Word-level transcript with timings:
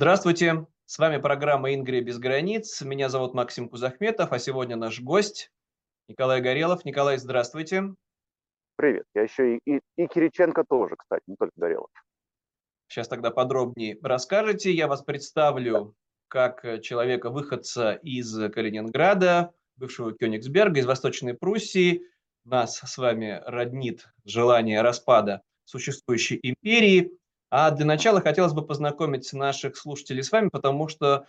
Здравствуйте, 0.00 0.64
с 0.86 0.96
вами 1.00 1.20
программа 1.20 1.74
«Ингрия 1.74 2.00
без 2.00 2.20
границ». 2.20 2.82
Меня 2.82 3.08
зовут 3.08 3.34
Максим 3.34 3.68
Кузахметов, 3.68 4.30
а 4.30 4.38
сегодня 4.38 4.76
наш 4.76 5.00
гость 5.00 5.50
Николай 6.06 6.40
Горелов. 6.40 6.84
Николай, 6.84 7.18
здравствуйте. 7.18 7.96
Привет. 8.76 9.06
Я 9.16 9.22
еще 9.22 9.56
и, 9.56 9.60
и, 9.66 9.80
и 9.96 10.06
Кириченко 10.06 10.62
тоже, 10.68 10.94
кстати, 10.96 11.24
не 11.26 11.34
только 11.34 11.54
Горелов. 11.56 11.90
Сейчас 12.86 13.08
тогда 13.08 13.32
подробнее 13.32 13.98
расскажете. 14.00 14.70
Я 14.70 14.86
вас 14.86 15.02
представлю 15.02 15.96
как 16.28 16.80
человека-выходца 16.80 17.94
из 17.94 18.32
Калининграда, 18.52 19.52
бывшего 19.74 20.12
Кёнигсберга, 20.12 20.78
из 20.78 20.86
Восточной 20.86 21.34
Пруссии. 21.34 22.04
Нас 22.44 22.78
с 22.78 22.98
вами 22.98 23.42
роднит 23.46 24.06
желание 24.24 24.80
распада 24.80 25.42
существующей 25.64 26.38
империи. 26.40 27.17
А 27.50 27.70
для 27.70 27.86
начала 27.86 28.20
хотелось 28.20 28.52
бы 28.52 28.66
познакомить 28.66 29.32
наших 29.32 29.76
слушателей 29.76 30.22
с 30.22 30.30
вами, 30.30 30.48
потому 30.48 30.88
что 30.88 31.26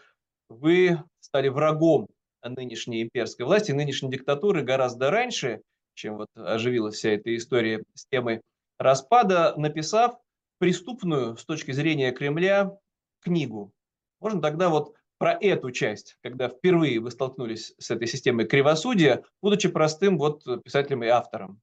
вы 0.49 1.01
стали 1.19 1.47
врагом 1.47 2.07
нынешней 2.43 3.03
имперской 3.03 3.45
власти, 3.45 3.71
нынешней 3.71 4.09
диктатуры 4.09 4.63
гораздо 4.63 5.11
раньше, 5.11 5.61
чем 5.93 6.17
вот 6.17 6.27
оживилась 6.35 6.95
вся 6.95 7.11
эта 7.11 7.35
история 7.35 7.83
с 7.93 8.05
темой 8.07 8.41
распада, 8.77 9.53
написав 9.57 10.17
преступную 10.57 11.37
с 11.37 11.45
точки 11.45 11.71
зрения 11.71 12.11
Кремля 12.11 12.77
книгу. 13.21 13.71
Можно 14.19 14.41
тогда 14.41 14.69
вот 14.69 14.95
про 15.17 15.33
эту 15.33 15.71
часть, 15.71 16.17
когда 16.21 16.49
впервые 16.49 16.99
вы 16.99 17.11
столкнулись 17.11 17.73
с 17.77 17.91
этой 17.91 18.07
системой 18.07 18.45
кривосудия, 18.45 19.23
будучи 19.41 19.69
простым 19.69 20.17
вот 20.17 20.43
писателем 20.63 21.03
и 21.03 21.07
автором? 21.07 21.61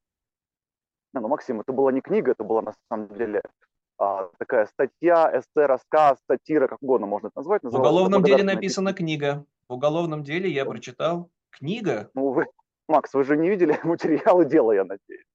Ну, 1.14 1.28
Максим, 1.28 1.60
это 1.60 1.72
была 1.72 1.92
не 1.92 2.02
книга, 2.02 2.32
это 2.32 2.44
была 2.44 2.60
на 2.60 2.74
самом 2.90 3.08
деле 3.16 3.42
а, 3.98 4.28
такая 4.38 4.66
статья, 4.66 5.30
эссе, 5.32 5.66
рассказ, 5.66 6.18
сатира, 6.26 6.68
как 6.68 6.82
угодно 6.82 7.06
можно 7.06 7.28
это 7.28 7.38
назвать. 7.38 7.62
В 7.62 7.74
уголовном 7.74 8.22
деле 8.22 8.44
написана 8.44 8.92
книга. 8.92 9.44
В 9.68 9.74
уголовном 9.74 10.22
деле 10.22 10.50
я 10.50 10.64
прочитал 10.64 11.30
книга. 11.50 12.10
Ну, 12.14 12.32
вы, 12.32 12.46
Макс, 12.88 13.12
вы 13.14 13.24
же 13.24 13.36
не 13.36 13.48
видели 13.48 13.78
материалы 13.84 14.44
дела, 14.44 14.72
я 14.72 14.84
надеюсь. 14.84 15.26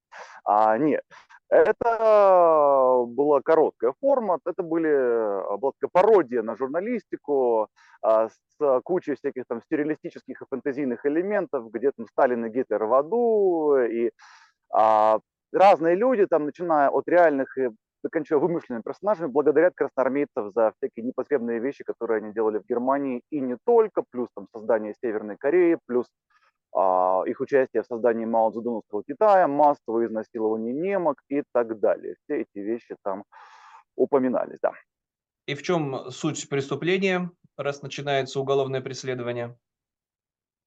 А, 0.44 0.76
нет, 0.78 1.02
это 1.48 3.04
была 3.08 3.40
короткая 3.42 3.92
форма, 4.00 4.38
это 4.46 4.62
были, 4.62 5.58
была 5.58 5.72
такая 5.78 5.90
пародия 5.92 6.42
на 6.42 6.56
журналистику 6.56 7.68
а, 8.00 8.28
с 8.28 8.80
кучей 8.84 9.16
всяких 9.16 9.44
там 9.46 9.60
сюрреалистических 9.68 10.40
и 10.40 10.44
фэнтезийных 10.48 11.04
элементов, 11.04 11.70
где 11.70 11.92
там 11.92 12.06
Сталин 12.08 12.46
и 12.46 12.48
Гитлер 12.48 12.84
в 12.84 12.94
аду, 12.94 13.76
и 13.76 14.12
а, 14.72 15.20
разные 15.52 15.94
люди, 15.94 16.26
там, 16.26 16.46
начиная 16.46 16.88
от 16.88 17.06
реальных 17.08 17.56
и 17.58 17.70
заканчивая 18.02 18.40
вымышленными 18.40 18.82
персонажами, 18.82 19.30
благодарят 19.30 19.74
красноармейцев 19.74 20.52
за 20.54 20.72
всякие 20.76 21.06
непотребные 21.06 21.60
вещи, 21.60 21.84
которые 21.84 22.18
они 22.18 22.32
делали 22.32 22.58
в 22.58 22.66
Германии, 22.66 23.22
и 23.30 23.40
не 23.40 23.56
только, 23.64 24.02
плюс 24.10 24.28
там 24.34 24.46
создание 24.52 24.94
Северной 25.00 25.36
Кореи, 25.36 25.78
плюс 25.86 26.06
а, 26.74 27.22
их 27.26 27.40
участие 27.40 27.82
в 27.82 27.86
создании 27.86 28.24
Мао 28.24 28.50
Цзэдуновского 28.50 29.02
Китая, 29.04 29.46
массовое 29.46 30.06
изнасилование 30.06 30.72
немок 30.72 31.22
и 31.28 31.42
так 31.52 31.78
далее. 31.80 32.16
Все 32.24 32.42
эти 32.42 32.58
вещи 32.58 32.96
там 33.04 33.24
упоминались, 33.96 34.58
да. 34.62 34.72
И 35.46 35.54
в 35.54 35.62
чем 35.62 36.10
суть 36.10 36.48
преступления, 36.48 37.30
раз 37.56 37.82
начинается 37.82 38.40
уголовное 38.40 38.80
преследование? 38.80 39.56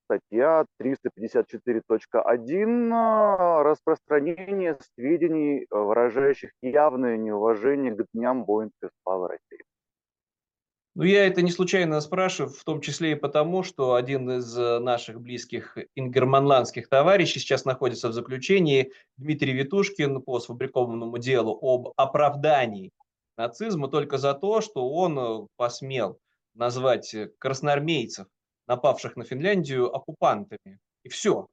Статья 0.06 0.66
354.1 0.82 2.92
а, 2.94 3.64
«Распространение 3.64 4.78
сведений, 4.96 5.68
выражающих 5.70 6.52
явное 6.62 7.18
неуважение 7.18 7.94
к 7.94 8.06
дням 8.14 8.46
воинской 8.46 8.90
славы 9.04 9.28
России». 9.30 9.64
Ну, 10.98 11.04
я 11.04 11.28
это 11.28 11.42
не 11.42 11.52
случайно 11.52 12.00
спрашиваю, 12.00 12.54
в 12.54 12.64
том 12.64 12.80
числе 12.80 13.12
и 13.12 13.16
потому, 13.16 13.64
что 13.64 13.96
один 13.96 14.32
из 14.32 14.58
э, 14.58 14.80
наших 14.80 15.20
близких 15.20 15.78
ингерманландских 15.96 16.88
товарищей 16.88 17.40
сейчас 17.40 17.66
находится 17.66 18.08
в 18.08 18.14
заключении, 18.14 18.94
Дмитрий 19.18 19.52
Витушкин, 19.52 20.22
по 20.22 20.40
сфабрикованному 20.40 21.18
делу 21.18 21.60
об 21.62 21.92
оправдании 21.98 22.94
нацизма 23.36 23.90
только 23.90 24.18
за 24.18 24.34
то, 24.36 24.62
что 24.62 24.90
он 24.90 25.20
э, 25.20 25.48
посмел 25.58 26.18
назвать 26.54 27.14
красноармейцев 27.40 28.28
напавших 28.68 29.16
на 29.16 29.24
Финляндию 29.24 29.94
оккупантами. 29.94 30.80
И 31.04 31.10
все. 31.10 31.48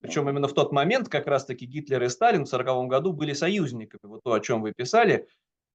Причем 0.00 0.28
именно 0.28 0.46
в 0.46 0.54
тот 0.54 0.72
момент 0.72 1.08
как 1.08 1.26
раз-таки 1.26 1.66
Гитлер 1.66 2.02
и 2.04 2.08
Сталин 2.08 2.44
в 2.44 2.48
1940 2.48 2.88
году 2.88 3.12
были 3.12 3.32
союзниками. 3.32 4.00
Вот 4.04 4.22
то, 4.22 4.32
о 4.32 4.40
чем 4.40 4.62
вы 4.62 4.72
писали, 4.72 5.26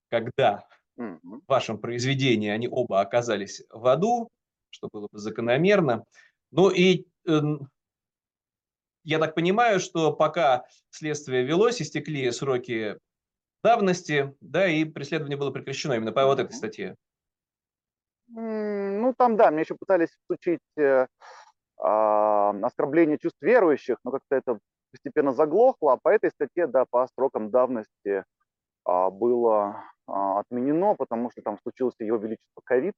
когда 0.09 0.65
в 0.95 1.41
вашем 1.47 1.77
произведении 1.77 2.49
они 2.49 2.67
оба 2.69 3.01
оказались 3.01 3.63
в 3.69 3.85
аду, 3.87 4.29
что 4.69 4.89
было 4.91 5.07
бы 5.11 5.17
закономерно. 5.17 6.05
Ну 6.51 6.69
и 6.69 7.05
э, 7.27 7.41
я 9.03 9.19
так 9.19 9.35
понимаю, 9.35 9.79
что 9.79 10.13
пока 10.13 10.65
следствие 10.89 11.43
велось, 11.43 11.81
истекли 11.81 12.29
сроки 12.31 12.97
давности, 13.63 14.35
да, 14.39 14.67
и 14.67 14.85
преследование 14.85 15.37
было 15.37 15.51
прекращено 15.51 15.93
именно 15.93 16.11
по 16.11 16.25
вот 16.25 16.39
этой 16.39 16.53
статье. 16.53 16.95
Ну, 18.35 19.13
там, 19.17 19.37
да, 19.37 19.51
мне 19.51 19.61
еще 19.61 19.75
пытались 19.75 20.09
всучить 20.25 20.59
э, 20.77 20.81
э, 20.81 21.05
оскорбление 21.77 23.19
чувств 23.19 23.39
верующих, 23.41 23.97
но 24.03 24.11
как-то 24.11 24.35
это 24.35 24.59
постепенно 24.91 25.33
заглохло. 25.33 25.93
А 25.93 25.97
по 25.97 26.09
этой 26.09 26.31
статье, 26.31 26.65
да, 26.67 26.85
по 26.89 27.07
срокам 27.15 27.51
давности 27.51 28.07
э, 28.07 28.23
было 29.11 29.83
э, 30.07 30.11
отменено, 30.11 30.95
потому 30.95 31.29
что 31.29 31.43
там 31.43 31.59
случился 31.61 32.03
его 32.03 32.17
величество 32.17 32.61
ковид. 32.63 32.95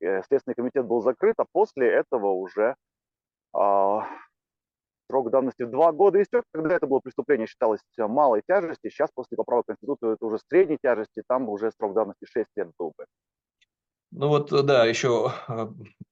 Э, 0.00 0.22
Следственный 0.22 0.54
комитет 0.54 0.86
был 0.86 1.02
закрыт, 1.02 1.34
а 1.38 1.44
после 1.52 1.86
этого 1.90 2.28
уже 2.28 2.74
э, 3.54 3.98
срок 5.10 5.30
давности 5.30 5.64
в 5.64 5.70
два 5.70 5.92
года 5.92 6.22
истек. 6.22 6.44
Когда 6.54 6.76
это 6.76 6.86
было 6.86 7.00
преступление, 7.00 7.46
считалось 7.46 7.80
малой 7.98 8.42
тяжести. 8.48 8.88
Сейчас 8.88 9.10
после 9.14 9.36
поправок 9.36 9.66
Конституции 9.66 10.14
это 10.14 10.24
уже 10.24 10.38
средней 10.48 10.78
тяжести, 10.82 11.22
там 11.28 11.50
уже 11.50 11.70
срок 11.72 11.92
давности 11.92 12.24
6 12.24 12.48
лет 12.56 12.70
был 12.78 12.94
бы. 12.96 13.04
Ну 14.12 14.28
вот, 14.28 14.52
э, 14.52 14.62
да, 14.62 14.86
еще 14.86 15.32
э, 15.48 15.68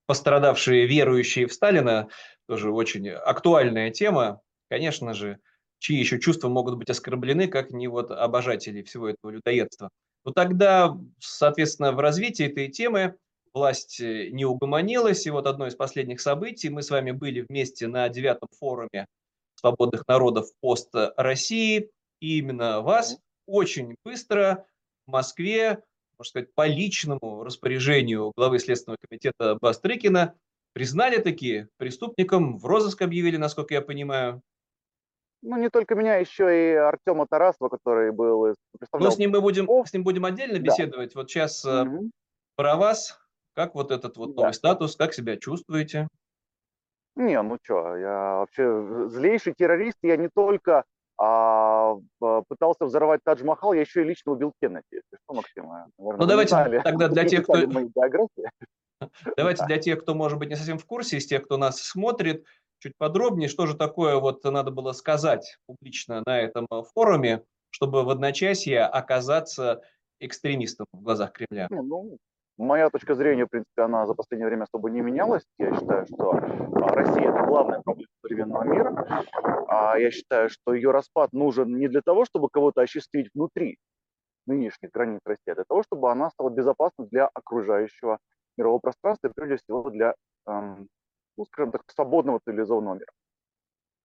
пострадавшие 0.07 0.87
верующие 0.87 1.47
в 1.47 1.53
Сталина, 1.53 2.09
тоже 2.47 2.71
очень 2.71 3.09
актуальная 3.09 3.91
тема. 3.91 4.41
Конечно 4.71 5.15
же, 5.15 5.39
чьи 5.79 5.99
еще 5.99 6.21
чувства 6.21 6.49
могут 6.49 6.77
быть 6.77 6.91
оскорблены, 6.91 7.49
как 7.49 7.71
не 7.71 7.89
вот 7.89 8.11
обожатели 8.11 8.83
всего 8.83 9.09
этого 9.09 9.31
людоедства. 9.31 9.91
Но 10.25 10.33
тогда, 10.33 10.97
соответственно, 11.19 11.93
в 11.93 12.01
развитии 12.01 12.47
этой 12.47 12.69
темы 12.69 13.17
власть 13.53 14.01
э, 14.01 14.29
не 14.31 14.45
угомонилась, 14.45 15.27
и 15.27 15.31
вот 15.31 15.47
одно 15.47 15.67
из 15.67 15.75
последних 15.75 16.21
событий, 16.21 16.69
мы 16.69 16.83
с 16.83 16.91
вами 16.91 17.11
были 17.11 17.45
вместе 17.49 17.89
на 17.89 18.09
девятом 18.09 18.49
форуме 18.59 19.07
свободных 19.57 20.07
народов 20.07 20.47
пост 20.61 20.91
России, 21.17 21.91
и 22.21 22.39
именно 22.39 22.81
вас 22.81 23.19
очень 23.47 23.97
быстро 24.05 24.67
в 25.07 25.11
Москве 25.11 25.83
можно 26.19 26.31
сказать, 26.31 26.55
по 26.55 26.67
личному 26.67 27.45
распоряжению 27.45 28.33
главы 28.37 28.59
Следственного 28.59 28.99
комитета 29.01 29.57
Бастрыкина 29.61 30.35
признали 30.73 31.19
такие 31.19 31.69
преступником, 31.77 32.59
в 32.59 32.67
розыск 32.67 33.03
объявили, 33.03 33.37
насколько 33.37 33.75
я 33.75 33.83
понимаю. 33.83 34.43
Ну, 35.43 35.57
не 35.57 35.71
только 35.71 35.95
меня, 35.95 36.17
еще 36.17 36.73
и 36.73 36.75
Артема 36.75 37.27
Тарасова, 37.29 37.69
который 37.69 38.11
был... 38.11 38.55
Ну, 38.93 39.11
с 39.11 39.19
ним 39.19 39.31
мы 39.31 39.41
будем, 39.41 39.69
с 39.87 39.93
ним 39.93 40.03
будем 40.03 40.25
отдельно 40.25 40.59
беседовать. 40.59 41.15
Да. 41.15 41.21
Вот 41.21 41.31
сейчас 41.31 41.65
угу. 41.65 42.11
про 42.57 42.77
вас, 42.77 43.21
как 43.55 43.77
вот 43.77 43.93
этот 43.93 44.17
вот 44.17 44.35
новый 44.35 44.49
да. 44.49 44.53
статус, 44.53 44.97
как 44.97 45.15
себя 45.15 45.37
чувствуете? 45.37 46.09
Не, 47.15 47.41
ну 47.43 47.59
что, 47.63 47.97
я 47.97 48.37
вообще 48.37 49.09
злейший 49.09 49.53
террорист, 49.53 49.99
я 50.03 50.17
не 50.17 50.29
только 50.29 50.85
а, 51.17 51.68
пытался 52.19 52.85
взорвать 52.85 53.21
Тадж-Махал, 53.25 53.73
я 53.73 53.83
еще 53.83 54.03
и 54.03 54.05
лично 54.05 54.33
убил 54.33 54.53
Кеннеди. 54.61 55.03
Что, 55.25 55.35
Максим? 55.35 55.69
Наверное, 55.69 55.91
ну, 55.99 56.27
давайте 56.27 56.51
знали, 56.51 56.81
тогда 56.81 57.09
для 57.09 57.25
тех, 57.25 57.45
кто... 57.45 57.55
Давайте 59.37 59.65
для 59.67 59.79
тех, 59.79 60.01
кто, 60.01 60.15
может 60.17 60.39
быть, 60.39 60.49
не 60.49 60.57
совсем 60.57 60.77
в 60.77 60.85
курсе, 60.85 61.19
из 61.19 61.27
тех, 61.27 61.45
кто 61.45 61.57
нас 61.57 61.81
смотрит, 61.81 62.45
чуть 62.81 62.95
подробнее, 62.99 63.49
что 63.49 63.67
же 63.67 63.77
такое 63.77 64.17
вот 64.17 64.43
надо 64.43 64.73
было 64.73 64.91
сказать 64.91 65.59
публично 65.67 66.23
на 66.27 66.41
этом 66.41 66.67
форуме, 66.95 67.45
чтобы 67.71 68.03
в 68.03 68.11
одночасье 68.11 68.83
оказаться 68.83 69.83
экстремистом 70.21 70.87
в 70.93 71.03
глазах 71.03 71.33
Кремля? 71.33 71.69
Ну, 71.71 72.19
Моя 72.59 72.91
точка 72.91 73.15
зрения, 73.15 73.47
в 73.47 73.51
принципе, 73.51 73.83
она 73.83 74.05
за 74.07 74.15
последнее 74.15 74.49
время 74.49 74.65
особо 74.65 74.91
не 74.91 75.01
менялась. 75.01 75.45
Я 75.59 75.73
считаю, 75.75 76.07
что 76.07 76.33
а, 76.33 76.89
Россия– 76.93 77.31
это 77.33 77.45
главная 77.47 77.81
проблема 77.83 78.11
современного 78.21 78.65
мира. 78.65 79.25
А 79.69 79.97
я 79.97 80.11
считаю, 80.11 80.51
что 80.51 80.75
ее 80.75 80.91
распад 80.91 81.33
нужен 81.33 81.79
не 81.79 81.87
для 81.87 82.01
того, 82.03 82.25
чтобы 82.25 82.49
кого-то 82.51 82.81
осчастливить 82.81 83.31
внутри 83.33 83.79
нынешних 84.47 84.91
границ 84.91 85.21
России, 85.25 85.53
а 85.53 85.55
для 85.55 85.65
того, 85.69 85.85
чтобы 85.85 86.11
она 86.11 86.31
стала 86.31 86.51
безопасной 86.51 87.07
для 87.07 87.27
окружающего 87.27 88.19
мирового 88.57 88.81
пространства 88.81 89.29
и 89.29 89.33
прежде 89.33 89.59
всего 89.59 89.89
для, 89.91 90.15
эм, 90.49 90.89
ну, 91.37 91.45
скажем 91.45 91.71
так, 91.71 91.83
свободного 91.95 92.41
цивилизованного 92.45 92.95
мира. 92.95 93.13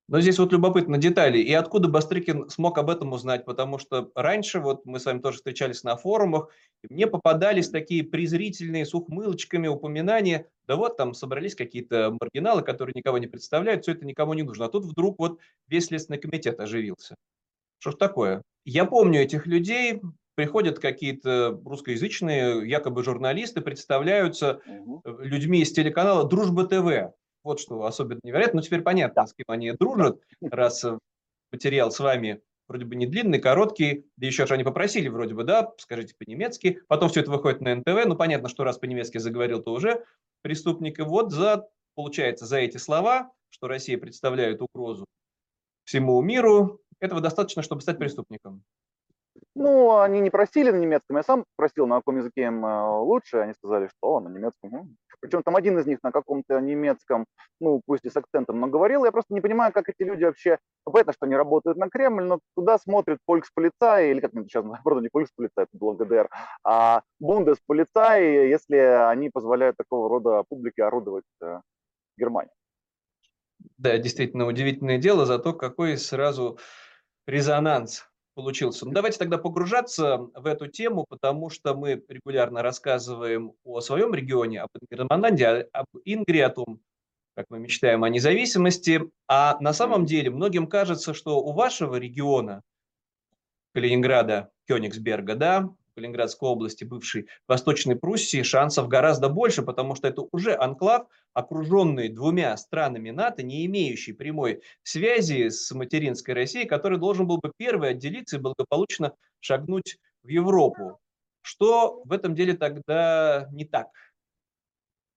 Но 0.10 0.20
здесь 0.20 0.38
вот 0.38 0.52
любопытно 0.52 0.98
детали. 0.98 1.40
И 1.40 1.54
откуда 1.54 1.88
Бастрыкин 1.88 2.50
смог 2.50 2.78
об 2.78 2.90
этом 2.90 3.14
узнать? 3.14 3.46
Потому 3.46 3.78
что 3.78 4.12
раньше, 4.16 4.60
вот 4.60 4.86
мы 4.86 5.00
с 5.00 5.06
вами 5.06 5.20
тоже 5.20 5.38
встречались 5.38 5.84
на 5.84 5.96
форумах, 5.96 6.50
и 6.84 6.94
мне 6.94 7.08
попадались 7.08 7.70
такие 7.70 8.04
презрительные 8.04 8.86
с 8.86 8.94
ухмылочками 8.94 9.68
упоминания, 9.68 10.48
да 10.68 10.76
вот 10.76 10.98
там 10.98 11.14
собрались 11.14 11.56
какие-то 11.56 12.16
маргиналы, 12.20 12.64
которые 12.64 12.94
никого 12.96 13.18
не 13.18 13.28
представляют, 13.28 13.84
все 13.84 13.94
это 13.94 14.06
никому 14.06 14.34
не 14.34 14.44
нужно. 14.44 14.66
А 14.66 14.70
тут 14.70 14.84
вдруг 14.84 15.20
вот 15.20 15.40
весь 15.68 15.86
Следственный 15.86 16.20
комитет 16.20 16.60
оживился. 16.60 17.16
Что 17.80 17.92
ж 17.92 17.96
такое? 17.96 18.42
Я 18.66 18.86
помню 18.86 19.22
этих 19.22 19.48
людей, 19.48 20.02
приходят 20.36 20.80
какие-то 20.80 21.60
русскоязычные 21.64 22.68
якобы 22.68 23.04
журналисты, 23.04 23.62
представляются 23.62 24.62
угу. 24.66 25.02
людьми 25.20 25.62
из 25.62 25.72
телеканала 25.72 26.28
«Дружба 26.28 26.66
ТВ». 26.66 27.14
Вот 27.44 27.60
что 27.60 27.84
особенно 27.84 28.20
невероятно. 28.24 28.58
Но 28.58 28.62
теперь 28.62 28.82
понятно, 28.82 29.28
с 29.28 29.34
кем 29.34 29.46
они 29.48 29.72
дружат, 29.74 30.22
раз 30.42 30.84
э, 30.86 30.98
материал 31.52 31.92
с 31.92 32.00
вами 32.00 32.42
вроде 32.68 32.86
бы 32.86 32.96
не 32.96 33.06
длинный, 33.06 33.40
короткий, 33.40 34.06
да 34.18 34.26
еще 34.26 34.48
же 34.48 34.54
они 34.54 34.64
попросили 34.64 35.10
вроде 35.10 35.34
бы, 35.34 35.44
да, 35.44 35.74
скажите 35.78 36.16
по-немецки, 36.18 36.82
потом 36.88 37.10
все 37.10 37.22
это 37.22 37.32
выходит 37.32 37.62
на 37.62 37.76
НТВ, 37.76 38.06
ну 38.06 38.16
понятно, 38.16 38.50
что 38.50 38.64
раз 38.64 38.78
по-немецки 38.78 39.18
заговорил, 39.18 39.62
то 39.62 39.74
уже 39.74 40.06
преступник, 40.42 41.00
и 41.00 41.04
вот 41.04 41.32
за, 41.32 41.68
получается, 41.96 42.46
за 42.46 42.58
эти 42.58 42.78
слова, 42.78 43.32
что 43.50 43.68
Россия 43.68 43.98
представляет 43.98 44.62
угрозу 44.62 45.06
всему 45.84 46.22
миру, 46.22 46.82
этого 47.00 47.22
достаточно, 47.22 47.62
чтобы 47.62 47.82
стать 47.82 47.98
преступником. 48.00 48.64
Ну, 49.56 50.00
они 50.00 50.20
не 50.20 50.30
просили 50.30 50.72
на 50.72 50.78
немецком, 50.78 51.18
я 51.18 51.24
сам 51.24 51.46
просил, 51.56 51.88
на 51.88 51.98
каком 51.98 52.18
языке 52.18 52.44
им 52.44 52.66
э, 52.66 53.00
лучше, 53.00 53.38
они 53.38 53.54
сказали, 53.54 53.88
что 53.88 54.20
на 54.20 54.30
немецком. 54.30 54.96
Причем 55.20 55.42
там 55.44 55.56
один 55.56 55.78
из 55.80 55.86
них 55.86 56.00
на 56.04 56.12
каком-то 56.12 56.60
немецком, 56.60 57.26
ну, 57.60 57.82
пусть 57.86 58.04
и 58.06 58.10
с 58.10 58.18
акцентом, 58.18 58.60
но 58.60 58.68
говорил, 58.68 59.06
я 59.06 59.12
просто 59.12 59.34
не 59.34 59.42
понимаю, 59.42 59.72
как 59.72 59.90
эти 59.90 60.04
люди 60.04 60.24
вообще, 60.24 60.58
ну, 60.86 60.92
понятно, 60.92 61.14
что 61.14 61.26
они 61.26 61.36
работают 61.36 61.78
на 61.78 61.90
Кремль, 61.90 62.24
но 62.24 62.40
туда 62.56 62.78
смотрят 62.78 63.20
польксполицай, 63.26 64.12
или 64.12 64.20
как 64.20 64.32
сейчас, 64.34 64.66
пардон, 64.84 65.04
не 65.04 65.10
польксполицай, 65.10 65.66
это 65.66 65.78
было 65.78 65.94
ГДР, 65.94 66.30
а 66.64 67.02
бундесполицай, 67.20 68.50
если 68.50 68.76
они 68.76 69.30
позволяют 69.30 69.78
такого 69.78 70.10
рода 70.10 70.44
публике 70.50 70.84
орудовать 70.84 71.26
э, 71.42 71.60
Германии. 72.18 72.52
Да, 73.78 73.98
действительно, 73.98 74.46
удивительное 74.46 74.98
дело, 74.98 75.26
зато 75.26 75.54
какой 75.54 75.98
сразу 75.98 76.58
резонанс 77.26 78.10
получился. 78.34 78.86
Ну, 78.86 78.92
давайте 78.92 79.20
тогда 79.20 79.38
погружаться 79.38 80.18
в 80.18 80.46
эту 80.46 80.68
тему, 80.68 81.06
потому 81.08 81.50
что 81.50 81.74
мы 81.76 82.04
регулярно 82.08 82.62
рассказываем 82.62 83.54
о 83.64 83.82
своем 83.82 84.14
регионе, 84.14 84.62
об 84.62 84.70
Ингерманланде, 84.80 85.68
об 85.72 85.86
Ингрии, 86.06 86.42
о 86.42 86.50
том, 86.50 86.80
как 87.36 87.46
мы 87.50 87.60
мечтаем 87.60 88.04
о 88.04 88.10
независимости. 88.10 89.02
А 89.28 89.58
на 89.60 89.74
самом 89.74 90.06
деле 90.06 90.30
многим 90.30 90.68
кажется, 90.68 91.14
что 91.14 91.40
у 91.40 91.52
вашего 91.52 91.96
региона, 91.96 92.62
Калининграда, 93.74 94.52
Кёнигсберга, 94.68 95.36
да, 95.36 95.70
Калининградской 95.96 96.50
области, 96.50 96.84
бывшей 96.84 97.28
Восточной 97.48 97.96
Пруссии, 97.96 98.42
шансов 98.44 98.88
гораздо 98.88 99.30
больше, 99.30 99.62
потому 99.64 99.96
что 99.96 100.08
это 100.08 100.24
уже 100.32 100.56
анклав, 100.56 101.08
окруженный 101.34 102.10
двумя 102.10 102.56
странами 102.58 103.12
НАТО, 103.12 103.44
не 103.44 103.66
имеющий 103.66 104.14
прямой 104.14 104.62
связи 104.84 105.50
с 105.50 105.72
материнской 105.72 106.34
Россией, 106.34 106.66
который 106.66 106.98
должен 106.98 107.28
был 107.28 107.38
бы 107.38 107.52
первый 107.56 107.92
отделиться 107.92 108.38
и 108.38 108.40
благополучно 108.40 109.14
шагнуть 109.40 109.98
в 110.24 110.28
Европу. 110.28 111.00
Что 111.42 112.02
в 112.06 112.12
этом 112.12 112.36
деле 112.36 112.54
тогда 112.56 113.48
не 113.52 113.66
так? 113.66 113.88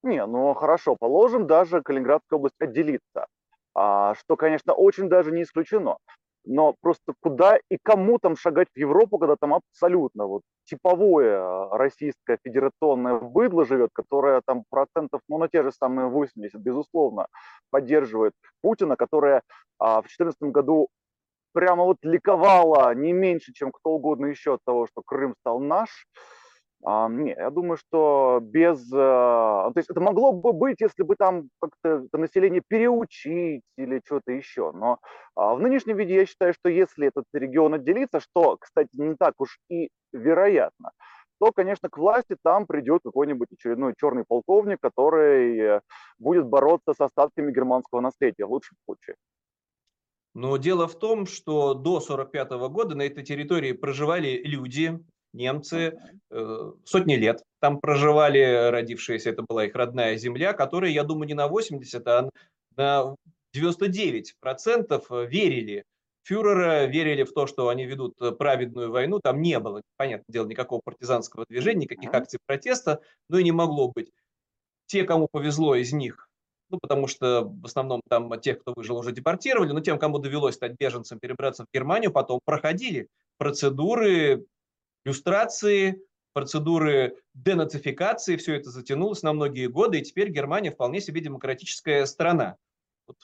Не, 0.02 0.24
ну 0.26 0.54
хорошо, 0.54 0.96
положим, 0.98 1.46
даже 1.46 1.82
Калининградская 1.82 2.38
область 2.38 2.60
отделится, 2.60 3.26
а, 3.74 4.14
что, 4.14 4.36
конечно, 4.36 4.72
очень 4.72 5.08
даже 5.08 5.32
не 5.32 5.42
исключено 5.42 5.96
но 6.46 6.74
просто 6.80 7.12
куда 7.20 7.58
и 7.70 7.76
кому 7.82 8.18
там 8.18 8.36
шагать 8.36 8.68
в 8.74 8.78
Европу, 8.78 9.18
когда 9.18 9.36
там 9.36 9.54
абсолютно 9.54 10.26
вот 10.26 10.42
типовое 10.64 11.38
а, 11.38 11.76
российское 11.76 12.38
федерационное 12.42 13.18
быдло 13.18 13.66
живет, 13.66 13.90
которое 13.92 14.40
там 14.46 14.64
процентов, 14.70 15.20
ну, 15.28 15.38
на 15.38 15.48
те 15.48 15.62
же 15.62 15.72
самые 15.72 16.08
80, 16.08 16.58
безусловно, 16.60 17.26
поддерживает 17.70 18.32
Путина, 18.62 18.96
которое 18.96 19.42
а, 19.78 19.98
в 19.98 20.06
2014 20.06 20.42
году 20.44 20.88
прямо 21.52 21.84
вот 21.84 21.98
ликовало 22.02 22.94
не 22.94 23.12
меньше, 23.12 23.52
чем 23.52 23.72
кто 23.72 23.90
угодно 23.90 24.26
еще 24.26 24.54
от 24.54 24.60
того, 24.64 24.86
что 24.86 25.02
Крым 25.04 25.34
стал 25.40 25.58
наш. 25.58 26.06
А, 26.88 27.08
не, 27.08 27.30
я 27.30 27.50
думаю, 27.50 27.76
что 27.78 28.38
без... 28.40 28.80
А, 28.94 29.72
то 29.74 29.78
есть 29.78 29.90
это 29.90 30.00
могло 30.00 30.30
бы 30.32 30.52
быть, 30.52 30.80
если 30.80 31.02
бы 31.02 31.16
там 31.16 31.50
как-то 31.60 32.06
население 32.16 32.62
переучить 32.64 33.62
или 33.76 34.00
что-то 34.04 34.30
еще. 34.30 34.70
Но 34.70 35.00
а, 35.34 35.56
в 35.56 35.60
нынешнем 35.60 35.96
виде 35.96 36.14
я 36.14 36.26
считаю, 36.26 36.54
что 36.54 36.68
если 36.68 37.08
этот 37.08 37.24
регион 37.32 37.74
отделится, 37.74 38.20
что, 38.20 38.56
кстати, 38.56 38.90
не 38.92 39.16
так 39.16 39.34
уж 39.40 39.58
и 39.68 39.88
вероятно, 40.12 40.92
то, 41.40 41.50
конечно, 41.50 41.88
к 41.88 41.98
власти 41.98 42.36
там 42.44 42.68
придет 42.68 43.02
какой-нибудь 43.02 43.48
очередной 43.50 43.94
черный 43.98 44.24
полковник, 44.24 44.78
который 44.80 45.80
будет 46.20 46.46
бороться 46.46 46.94
с 46.94 47.00
остатками 47.00 47.52
германского 47.52 48.00
наследия 48.00 48.46
в 48.46 48.52
лучшем 48.52 48.76
случае. 48.84 49.16
Но 50.34 50.56
дело 50.56 50.86
в 50.86 50.96
том, 50.96 51.26
что 51.26 51.74
до 51.74 51.96
1945 51.96 52.50
года 52.70 52.94
на 52.94 53.02
этой 53.02 53.24
территории 53.24 53.72
проживали 53.72 54.40
люди, 54.44 55.02
немцы 55.36 55.98
э, 56.30 56.72
сотни 56.84 57.14
лет 57.14 57.42
там 57.60 57.80
проживали, 57.80 58.70
родившиеся, 58.70 59.30
это 59.30 59.42
была 59.42 59.66
их 59.66 59.74
родная 59.74 60.16
земля, 60.16 60.52
которые, 60.52 60.94
я 60.94 61.04
думаю, 61.04 61.28
не 61.28 61.34
на 61.34 61.48
80, 61.48 62.06
а 62.06 62.30
на 62.76 63.14
99% 63.54 65.26
верили. 65.28 65.84
Фюрера, 66.24 66.86
верили 66.86 67.22
в 67.22 67.32
то, 67.32 67.46
что 67.46 67.68
они 67.68 67.86
ведут 67.86 68.16
праведную 68.36 68.90
войну, 68.90 69.20
там 69.20 69.40
не 69.40 69.60
было, 69.60 69.82
понятное 69.96 70.32
дело, 70.32 70.46
никакого 70.46 70.80
партизанского 70.84 71.44
движения, 71.48 71.82
никаких 71.82 72.12
акций 72.12 72.40
протеста, 72.44 73.00
но 73.28 73.38
и 73.38 73.44
не 73.44 73.52
могло 73.52 73.92
быть. 73.92 74.10
Те, 74.86 75.04
кому 75.04 75.28
повезло 75.30 75.76
из 75.76 75.92
них, 75.92 76.28
ну, 76.68 76.78
потому 76.80 77.06
что 77.06 77.44
в 77.44 77.64
основном 77.64 78.00
там 78.08 78.40
тех, 78.40 78.60
кто 78.60 78.72
выжил, 78.74 78.98
уже 78.98 79.12
депортировали, 79.12 79.72
но 79.72 79.80
тем, 79.80 79.98
кому 79.98 80.18
довелось 80.18 80.56
стать 80.56 80.72
беженцем, 80.78 81.20
перебраться 81.20 81.64
в 81.64 81.68
Германию, 81.72 82.12
потом 82.12 82.40
проходили 82.44 83.08
процедуры 83.38 84.46
люстрации, 85.06 86.02
процедуры 86.32 87.16
денацификации, 87.32 88.36
все 88.36 88.56
это 88.56 88.70
затянулось 88.70 89.22
на 89.22 89.32
многие 89.32 89.68
годы, 89.68 90.00
и 90.00 90.02
теперь 90.02 90.30
Германия 90.30 90.72
вполне 90.72 91.00
себе 91.00 91.20
демократическая 91.20 92.04
страна. 92.06 92.56
Вот, 93.06 93.16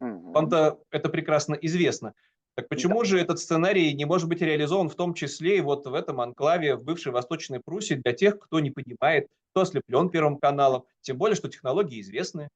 Вам-то 0.00 0.80
это 0.90 1.10
прекрасно 1.10 1.54
известно. 1.54 2.14
Так 2.54 2.68
почему 2.68 3.00
да. 3.00 3.04
же 3.04 3.20
этот 3.20 3.38
сценарий 3.38 3.92
не 3.92 4.06
может 4.06 4.28
быть 4.28 4.40
реализован 4.40 4.88
в 4.88 4.96
том 4.96 5.14
числе 5.14 5.58
и 5.58 5.60
вот 5.60 5.86
в 5.86 5.94
этом 5.94 6.20
анклаве 6.20 6.74
в 6.74 6.82
бывшей 6.82 7.12
Восточной 7.12 7.60
Пруссии 7.60 7.94
для 7.94 8.12
тех, 8.14 8.38
кто 8.40 8.58
не 8.58 8.70
понимает, 8.70 9.28
кто 9.52 9.60
ослеплен 9.60 10.08
Первым 10.08 10.38
каналом, 10.38 10.84
тем 11.02 11.18
более, 11.18 11.36
что 11.36 11.48
технологии 11.48 12.00
известны? 12.00 12.48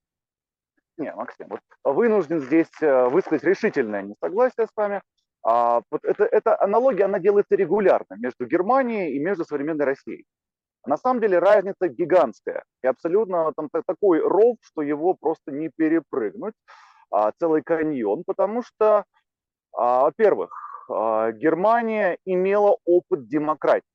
Не, 0.96 1.14
Максим, 1.14 1.48
вот 1.48 1.60
вынужден 1.84 2.40
здесь 2.40 2.70
э, 2.80 3.08
высказать 3.08 3.44
решительное 3.44 4.02
несогласие 4.02 4.66
с 4.66 4.70
вами. 4.74 5.02
А, 5.44 5.82
вот 5.90 6.04
это, 6.04 6.24
эта 6.24 6.60
аналогия, 6.60 7.04
она 7.04 7.18
делается 7.18 7.56
регулярно 7.56 8.14
между 8.16 8.46
Германией 8.46 9.16
и 9.16 9.18
между 9.18 9.44
современной 9.44 9.84
Россией. 9.84 10.24
На 10.86 10.96
самом 10.96 11.20
деле 11.20 11.38
разница 11.38 11.88
гигантская 11.88 12.64
и 12.82 12.86
абсолютно 12.88 13.52
там 13.56 13.68
такой 13.86 14.20
ров, 14.20 14.56
что 14.62 14.82
его 14.82 15.14
просто 15.14 15.52
не 15.52 15.70
перепрыгнуть, 15.76 16.54
а, 17.10 17.32
целый 17.38 17.62
каньон, 17.62 18.24
потому 18.26 18.62
что, 18.62 19.04
а, 19.72 20.02
во-первых, 20.02 20.50
а, 20.90 21.32
Германия 21.32 22.18
имела 22.24 22.78
опыт 22.84 23.28
демократии. 23.28 23.86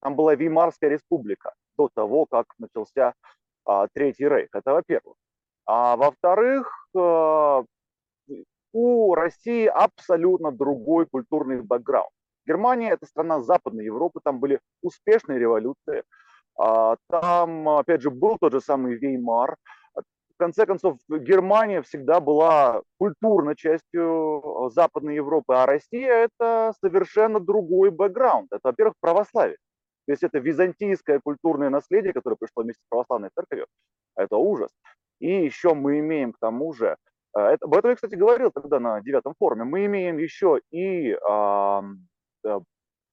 Там 0.00 0.16
была 0.16 0.34
Веймарская 0.34 0.90
республика 0.90 1.54
до 1.78 1.88
того, 1.94 2.26
как 2.26 2.46
начался 2.58 3.14
а, 3.64 3.86
Третий 3.94 4.28
Рейх. 4.28 4.48
Это 4.52 4.72
во-первых. 4.72 5.16
А 5.66 5.96
во-вторых, 5.96 6.88
а, 6.96 7.64
у 8.72 9.14
России 9.14 9.66
абсолютно 9.66 10.52
другой 10.52 11.06
культурный 11.06 11.60
бэкграунд. 11.62 12.10
Германия– 12.46 12.90
это 12.92 13.06
страна 13.06 13.40
Западной 13.40 13.84
Европы, 13.84 14.20
там 14.24 14.40
были 14.40 14.60
успешные 14.82 15.38
революции, 15.38 16.02
а, 16.58 16.96
там, 17.08 17.68
опять 17.68 18.02
же, 18.02 18.10
был 18.10 18.36
тот 18.38 18.52
же 18.52 18.60
самый 18.60 18.94
Веймар. 18.96 19.56
В 19.94 20.36
конце 20.38 20.66
концов, 20.66 20.98
Германия 21.08 21.82
всегда 21.82 22.18
была 22.18 22.82
культурной 22.98 23.54
частью 23.54 24.70
Западной 24.74 25.14
Европы, 25.14 25.54
а 25.54 25.66
Россия– 25.66 26.28
это 26.40 26.72
совершенно 26.80 27.38
другой 27.38 27.90
бэкграунд. 27.90 28.48
Это, 28.50 28.60
во-первых, 28.64 28.94
православие. 29.00 29.58
То 30.06 30.12
есть 30.12 30.24
это 30.24 30.40
византийское 30.40 31.20
культурное 31.20 31.70
наследие, 31.70 32.12
которое 32.12 32.36
пришло 32.36 32.64
вместе 32.64 32.82
с 32.82 32.88
православной 32.88 33.30
церковью. 33.36 33.66
Это 34.16 34.36
ужас. 34.36 34.70
И 35.20 35.44
еще 35.44 35.74
мы 35.74 36.00
имеем 36.00 36.32
к 36.32 36.38
тому 36.40 36.72
же 36.72 36.96
это, 37.34 37.64
об 37.64 37.74
этом 37.74 37.90
я, 37.90 37.96
кстати, 37.96 38.14
говорил 38.14 38.50
тогда 38.50 38.80
на 38.80 39.00
девятом 39.00 39.34
форуме. 39.38 39.64
Мы 39.64 39.86
имеем 39.86 40.18
еще 40.18 40.60
и 40.70 41.16
а, 41.28 41.82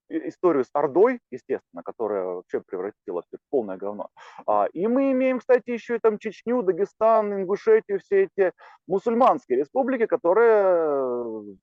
историю 0.09 0.63
с 0.63 0.69
Ордой, 0.73 1.19
естественно, 1.31 1.83
которая 1.83 2.23
вообще 2.23 2.61
превратила 2.61 3.21
все 3.21 3.37
в 3.37 3.49
полное 3.49 3.77
говно. 3.77 4.09
А, 4.45 4.67
и 4.73 4.87
мы 4.87 5.11
имеем, 5.11 5.39
кстати, 5.39 5.69
еще 5.69 5.95
и 5.95 5.99
там 5.99 6.17
Чечню, 6.17 6.61
Дагестан, 6.63 7.33
Ингушетию, 7.33 7.99
все 7.99 8.23
эти 8.23 8.51
мусульманские 8.87 9.59
республики, 9.59 10.05
которые 10.05 11.57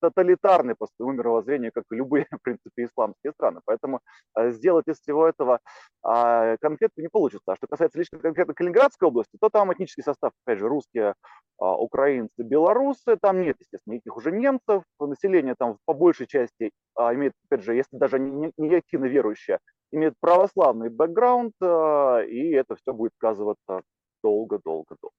тоталитарны 0.00 0.74
по 0.74 0.86
своему 0.86 1.12
мировоззрению, 1.18 1.72
как 1.72 1.84
и 1.90 1.96
любые, 1.96 2.26
в 2.30 2.42
принципе, 2.42 2.84
исламские 2.84 3.32
страны. 3.32 3.60
Поэтому 3.64 4.00
э, 4.36 4.50
сделать 4.50 4.86
из 4.88 5.00
всего 5.00 5.26
этого 5.26 5.60
э, 6.04 6.56
конфетку 6.60 7.00
не 7.00 7.08
получится. 7.08 7.52
А 7.52 7.56
что 7.56 7.66
касается 7.66 7.98
лично 7.98 8.18
конкретно 8.18 8.54
Калининградской 8.54 9.08
области, 9.08 9.36
то 9.40 9.48
там 9.48 9.72
этнический 9.72 10.02
состав, 10.02 10.32
опять 10.44 10.58
же, 10.58 10.68
русские, 10.68 11.10
э, 11.10 11.12
украинцы, 11.58 12.42
белорусы, 12.42 13.16
там 13.20 13.42
нет, 13.42 13.56
естественно, 13.60 13.94
никаких 13.94 14.16
уже 14.16 14.32
немцев, 14.32 14.82
население 15.00 15.54
там 15.58 15.78
по 15.84 15.94
большей 15.94 16.26
части 16.26 16.70
э, 16.98 17.14
имеет, 17.14 17.32
опять 17.46 17.64
же, 17.64 17.74
если 17.74 17.96
даже 17.96 18.18
не, 18.18 18.52
не 18.56 18.76
активно 18.76 19.06
верующее, 19.06 19.58
имеет 19.90 20.14
православный 20.20 20.90
бэкграунд, 20.90 21.54
и 21.62 22.50
это 22.50 22.76
все 22.76 22.92
будет 22.92 23.12
сказываться 23.14 23.80
долго-долго-долго. 24.22 25.14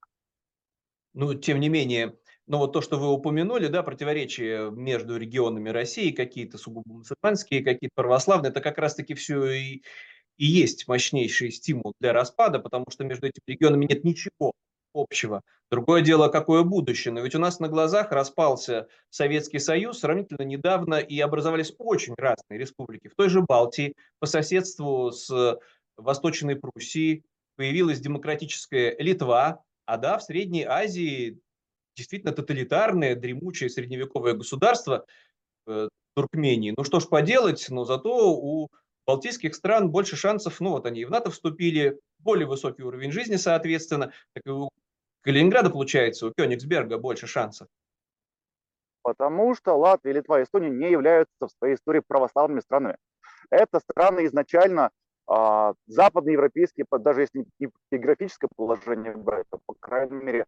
Ну, 1.14 1.34
тем 1.34 1.60
не 1.60 1.70
менее, 1.70 2.16
но 2.50 2.58
вот 2.58 2.74
то, 2.74 2.82
что 2.82 2.98
вы 2.98 3.08
упомянули, 3.14 3.68
да, 3.68 3.84
противоречия 3.84 4.72
между 4.72 5.18
регионами 5.18 5.70
России, 5.70 6.10
какие-то 6.12 6.58
сугубо 6.58 6.92
мусульманские, 6.92 7.64
какие-то 7.64 7.94
православные, 7.94 8.50
это 8.50 8.60
как 8.60 8.80
раз-таки 8.80 9.14
все 9.14 9.52
и, 9.52 9.84
и 10.38 10.46
есть 10.48 10.88
мощнейший 10.88 11.52
стимул 11.52 11.94
для 12.00 12.12
распада, 12.12 12.58
потому 12.58 12.86
что 12.90 13.04
между 13.04 13.28
этими 13.28 13.44
регионами 13.46 13.86
нет 13.86 14.04
ничего 14.04 14.54
общего. 14.96 15.44
Другое 15.70 16.02
дело, 16.02 16.30
какое 16.30 16.64
будущее. 16.64 17.14
Но 17.14 17.22
ведь 17.22 17.36
у 17.36 17.40
нас 17.40 17.60
на 17.60 17.68
глазах 17.68 18.12
распался 18.12 18.88
Советский 19.12 19.60
Союз 19.60 20.00
сравнительно 20.00 20.42
недавно, 20.42 20.96
и 20.96 21.20
образовались 21.20 21.76
очень 21.78 22.16
разные 22.18 22.58
республики. 22.58 23.10
В 23.10 23.16
той 23.16 23.30
же 23.30 23.42
Балтии, 23.42 23.94
по 24.18 24.26
соседству 24.26 25.12
с 25.12 25.60
Восточной 25.98 26.56
Пруссией, 26.56 27.24
появилась 27.58 28.00
демократическая 28.00 28.96
Литва, 28.98 29.64
а 29.86 29.98
да, 29.98 30.18
в 30.18 30.24
Средней 30.24 30.64
Азии 30.64 31.40
действительно 32.00 32.34
тоталитарное, 32.34 33.16
дремучее 33.16 33.70
средневековое 33.70 34.34
государство 34.34 35.06
э, 35.68 35.88
Туркмении. 36.16 36.74
Ну 36.76 36.84
что 36.84 37.00
ж 37.00 37.08
поделать, 37.08 37.68
но 37.70 37.86
зато 37.86 38.34
у 38.34 38.70
балтийских 39.06 39.56
стран 39.56 39.90
больше 39.90 40.16
шансов, 40.16 40.60
ну 40.60 40.72
вот 40.72 40.86
они 40.86 41.02
и 41.02 41.06
в 41.06 41.12
НАТО 41.12 41.32
вступили, 41.32 42.00
более 42.20 42.48
высокий 42.48 42.84
уровень 42.84 43.12
жизни, 43.12 43.38
соответственно, 43.38 44.12
так 44.34 44.44
и 44.46 44.50
у 44.50 44.70
Калининграда, 45.22 45.70
получается, 45.70 46.28
у 46.28 46.34
Кёнигсберга 46.36 46.98
больше 46.98 47.28
шансов. 47.28 47.68
Потому 49.02 49.56
что 49.56 49.78
Латвия, 49.78 50.14
Литва 50.14 50.40
и 50.40 50.44
Эстония 50.44 50.70
не 50.70 50.92
являются 50.92 51.48
в 51.48 51.52
своей 51.52 51.76
истории 51.76 52.02
православными 52.06 52.60
странами. 52.60 52.98
Это 53.50 53.80
страны 53.80 54.26
изначально 54.26 54.92
а, 55.26 55.74
западноевропейские, 55.88 56.86
даже 57.00 57.22
если 57.22 57.46
не 57.60 57.70
географическое 57.92 58.50
положение 58.56 59.16
брать, 59.16 59.48
то, 59.50 59.60
по 59.66 59.74
крайней 59.80 60.24
мере, 60.24 60.46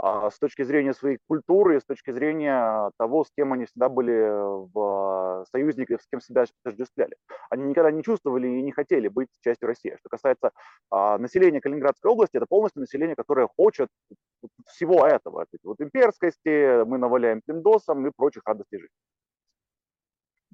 с 0.00 0.38
точки 0.38 0.62
зрения 0.62 0.94
своей 0.94 1.18
культуры, 1.26 1.80
с 1.80 1.84
точки 1.84 2.12
зрения 2.12 2.90
того, 2.98 3.24
с 3.24 3.30
кем 3.36 3.52
они 3.52 3.64
всегда 3.66 3.88
были 3.88 4.30
в 4.72 5.44
союзниках, 5.50 6.02
с 6.02 6.06
кем 6.06 6.20
себя 6.20 6.44
отождествляли. 6.64 7.16
Они 7.50 7.64
никогда 7.64 7.90
не 7.90 8.02
чувствовали 8.02 8.46
и 8.46 8.62
не 8.62 8.70
хотели 8.70 9.08
быть 9.08 9.28
частью 9.40 9.66
России. 9.68 9.96
Что 9.98 10.08
касается 10.08 10.52
а, 10.90 11.18
населения 11.18 11.60
Калининградской 11.60 12.10
области, 12.10 12.36
это 12.36 12.46
полностью 12.46 12.80
население, 12.80 13.16
которое 13.16 13.48
хочет 13.56 13.88
всего 14.66 15.06
этого. 15.06 15.46
Вот 15.64 15.80
имперскости, 15.80 16.84
мы 16.84 16.98
наваляем 16.98 17.40
пиндосом 17.44 18.06
и 18.06 18.12
прочих 18.14 18.42
радостей 18.46 18.78
жизни. 18.78 18.94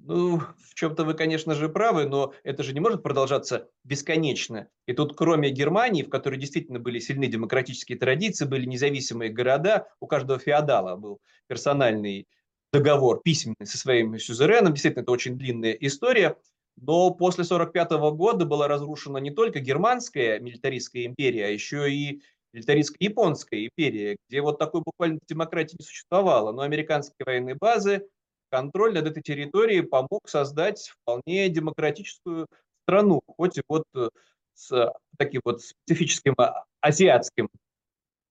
Ну, 0.07 0.37
в 0.37 0.75
чем-то 0.75 1.03
вы, 1.03 1.15
конечно 1.15 1.55
же, 1.55 1.67
правы, 1.67 2.05
но 2.05 2.31
это 2.43 2.61
же 2.61 2.73
не 2.73 2.79
может 2.79 3.01
продолжаться 3.01 3.69
бесконечно. 3.83 4.67
И 4.85 4.93
тут, 4.93 5.15
кроме 5.17 5.49
Германии, 5.49 6.03
в 6.03 6.09
которой 6.09 6.37
действительно 6.39 6.77
были 6.77 6.99
сильны 6.99 7.25
демократические 7.25 7.97
традиции, 7.97 8.45
были 8.45 8.65
независимые 8.67 9.31
города, 9.31 9.87
у 9.99 10.05
каждого 10.05 10.37
феодала 10.37 10.95
был 10.95 11.21
персональный 11.47 12.27
договор 12.71 13.21
письменный 13.23 13.65
со 13.65 13.79
своим 13.79 14.19
сюзереном. 14.19 14.73
Действительно, 14.73 15.01
это 15.01 15.11
очень 15.11 15.39
длинная 15.39 15.71
история. 15.73 16.37
Но 16.77 17.09
после 17.09 17.43
1945 17.43 17.91
года 18.15 18.45
была 18.45 18.67
разрушена 18.67 19.17
не 19.17 19.31
только 19.31 19.59
германская 19.59 20.39
милитаристская 20.39 21.05
империя, 21.05 21.45
а 21.45 21.49
еще 21.49 21.91
и 21.91 22.21
милитаристская 22.53 23.09
японская 23.09 23.63
империя, 23.65 24.17
где 24.29 24.41
вот 24.41 24.59
такой 24.59 24.81
буквально 24.81 25.17
демократии 25.27 25.77
не 25.79 25.83
существовало. 25.85 26.51
Но 26.51 26.61
американские 26.61 27.25
военные 27.25 27.55
базы, 27.55 28.07
контроль 28.55 28.93
над 28.93 29.05
этой 29.05 29.21
территорией 29.21 29.81
помог 29.81 30.29
создать 30.29 30.87
вполне 30.87 31.49
демократическую 31.49 32.47
страну, 32.83 33.21
хоть 33.27 33.57
и 33.57 33.61
вот 33.67 33.83
э, 33.93 34.07
с 34.53 34.93
таким 35.17 35.41
вот 35.43 35.61
специфическим 35.61 36.35
а, 36.37 36.63
азиатским 36.79 37.49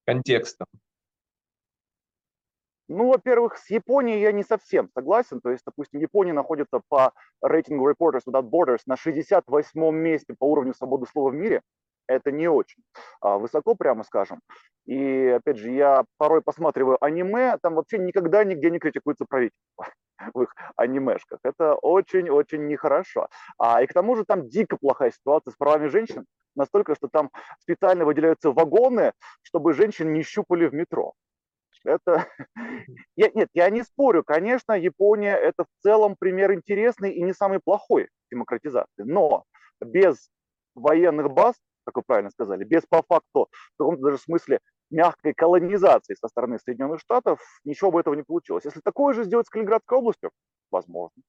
контекстом. 0.06 0.66
Ну, 2.88 3.08
во-первых, 3.08 3.58
с 3.58 3.68
Японией 3.68 4.20
я 4.22 4.32
не 4.32 4.44
совсем 4.44 4.88
согласен. 4.94 5.42
То 5.42 5.50
есть, 5.50 5.62
допустим, 5.66 6.00
Япония 6.00 6.32
находится 6.32 6.80
по 6.88 7.12
рейтингу 7.42 7.90
Reporters 7.90 8.22
Without 8.26 8.48
Borders 8.48 8.80
на 8.86 8.96
68 8.96 9.94
месте 9.94 10.34
по 10.38 10.50
уровню 10.50 10.72
свободы 10.72 11.06
слова 11.06 11.30
в 11.30 11.34
мире. 11.34 11.60
Это 12.06 12.30
не 12.30 12.48
очень 12.48 12.82
а, 13.20 13.38
высоко, 13.38 13.74
прямо 13.74 14.04
скажем. 14.04 14.40
И, 14.86 15.28
опять 15.28 15.56
же, 15.56 15.70
я 15.70 16.04
порой 16.18 16.42
посматриваю 16.42 17.02
аниме, 17.02 17.56
там 17.62 17.74
вообще 17.74 17.98
никогда 17.98 18.44
нигде 18.44 18.70
не 18.70 18.78
критикуется 18.78 19.24
правительство 19.26 19.88
в 20.34 20.42
их 20.42 20.54
анимешках. 20.76 21.40
Это 21.42 21.74
очень-очень 21.74 22.66
нехорошо. 22.66 23.28
А, 23.58 23.82
и 23.82 23.86
к 23.86 23.92
тому 23.92 24.16
же 24.16 24.24
там 24.24 24.48
дико 24.48 24.76
плохая 24.76 25.10
ситуация 25.10 25.52
с 25.52 25.56
правами 25.56 25.88
женщин, 25.88 26.26
настолько, 26.54 26.94
что 26.94 27.08
там 27.08 27.30
специально 27.60 28.04
выделяются 28.04 28.52
вагоны, 28.52 29.12
чтобы 29.42 29.72
женщин 29.72 30.12
не 30.12 30.22
щупали 30.22 30.66
в 30.66 30.74
метро. 30.74 31.14
Это... 31.84 32.26
Я, 33.16 33.30
нет, 33.34 33.48
я 33.52 33.70
не 33.70 33.82
спорю, 33.82 34.24
конечно, 34.24 34.72
Япония 34.72 35.36
это 35.36 35.64
в 35.64 35.82
целом 35.82 36.16
пример 36.18 36.52
интересный 36.52 37.12
и 37.12 37.22
не 37.22 37.32
самый 37.32 37.60
плохой 37.62 38.08
демократизации, 38.30 39.04
но 39.04 39.44
без 39.80 40.30
военных 40.74 41.30
баз, 41.30 41.54
как 41.84 41.96
вы 41.96 42.02
правильно 42.06 42.30
сказали, 42.30 42.64
без 42.64 42.82
по 42.86 43.02
факту, 43.02 43.48
в 43.74 43.78
каком-то 43.78 44.02
даже 44.02 44.18
смысле 44.18 44.60
мягкой 44.90 45.34
колонизации 45.34 46.14
со 46.14 46.28
стороны 46.28 46.58
Соединенных 46.58 47.00
Штатов, 47.00 47.40
ничего 47.64 47.90
бы 47.90 48.00
этого 48.00 48.14
не 48.14 48.22
получилось. 48.22 48.64
Если 48.64 48.80
такое 48.80 49.14
же 49.14 49.24
сделать 49.24 49.46
с 49.46 49.50
Калининградской 49.50 49.98
областью, 49.98 50.30
возможно, 50.70 51.22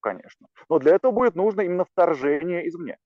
конечно. 0.00 0.46
Но 0.68 0.78
для 0.78 0.94
этого 0.94 1.12
будет 1.12 1.34
нужно 1.34 1.62
именно 1.62 1.84
вторжение 1.84 2.68
извне. 2.68 2.98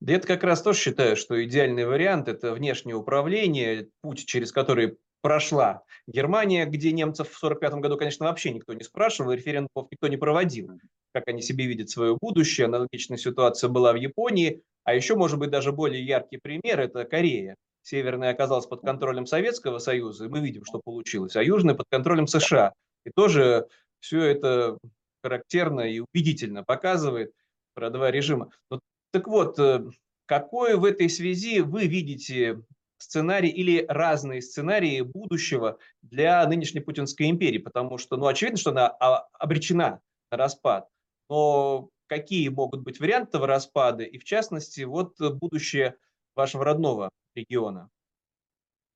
Да 0.00 0.12
это 0.12 0.26
как 0.26 0.44
раз 0.44 0.62
тоже 0.62 0.78
считаю, 0.78 1.16
что 1.16 1.42
идеальный 1.44 1.86
вариант– 1.86 2.28
это 2.28 2.52
внешнее 2.52 2.94
управление, 2.94 3.88
путь, 4.02 4.26
через 4.26 4.52
который 4.52 4.98
прошла 5.22 5.82
Германия, 6.06 6.66
где 6.66 6.92
немцев 6.92 7.28
в 7.30 7.42
1945 7.42 7.80
году, 7.80 7.96
конечно, 7.96 8.26
вообще 8.26 8.50
никто 8.50 8.74
не 8.74 8.82
спрашивал, 8.82 9.32
референдумов 9.32 9.88
никто 9.90 10.08
не 10.08 10.18
проводил, 10.18 10.78
как 11.14 11.26
они 11.28 11.40
себе 11.40 11.64
видят 11.64 11.88
свое 11.88 12.18
будущее. 12.20 12.66
Аналогичная 12.66 13.16
ситуация 13.16 13.70
была 13.70 13.94
в 13.94 13.96
Японии. 13.96 14.62
А 14.84 14.94
еще, 14.94 15.16
может 15.16 15.38
быть, 15.38 15.50
даже 15.50 15.72
более 15.72 16.04
яркий 16.04 16.38
пример– 16.38 16.80
это 16.80 17.04
Корея. 17.04 17.56
Северная 17.82 18.30
оказалась 18.30 18.66
под 18.66 18.80
контролем 18.80 19.26
Советского 19.26 19.78
Союза, 19.78 20.24
и 20.24 20.28
мы 20.28 20.40
видим, 20.40 20.64
что 20.64 20.80
получилось, 20.82 21.36
а 21.36 21.42
Южная 21.42 21.74
под 21.74 21.86
контролем 21.90 22.26
США. 22.26 22.72
И 23.04 23.10
тоже 23.10 23.66
все 24.00 24.22
это 24.22 24.78
характерно 25.22 25.80
и 25.80 26.00
убедительно 26.00 26.64
показывает 26.64 27.32
про 27.74 27.90
два 27.90 28.10
режима. 28.10 28.50
Ну, 28.70 28.80
так 29.10 29.26
вот, 29.26 29.58
э, 29.58 29.84
какой 30.26 30.76
в 30.76 30.84
этой 30.84 31.08
связи 31.08 31.60
вы 31.60 31.86
видите 31.86 32.62
сценарий 32.98 33.48
или 33.48 33.84
разные 33.88 34.40
сценарии 34.40 35.00
будущего 35.02 35.78
для 36.02 36.46
нынешней 36.46 36.80
Путинской 36.80 37.28
империи? 37.30 37.58
Потому 37.58 37.98
что, 37.98 38.16
ну, 38.16 38.26
очевидно, 38.26 38.58
что 38.58 38.70
она 38.70 38.88
обречена 38.88 40.00
на 40.30 40.36
распад. 40.36 40.88
Но 41.28 41.90
какие 42.06 42.48
могут 42.48 42.82
быть 42.82 43.00
варианты 43.00 43.38
распада? 43.38 44.04
И, 44.04 44.18
в 44.18 44.24
частности, 44.24 44.82
вот 44.82 45.14
будущее 45.20 45.96
вашего 46.34 46.64
родного 46.64 47.10
региона? 47.34 47.88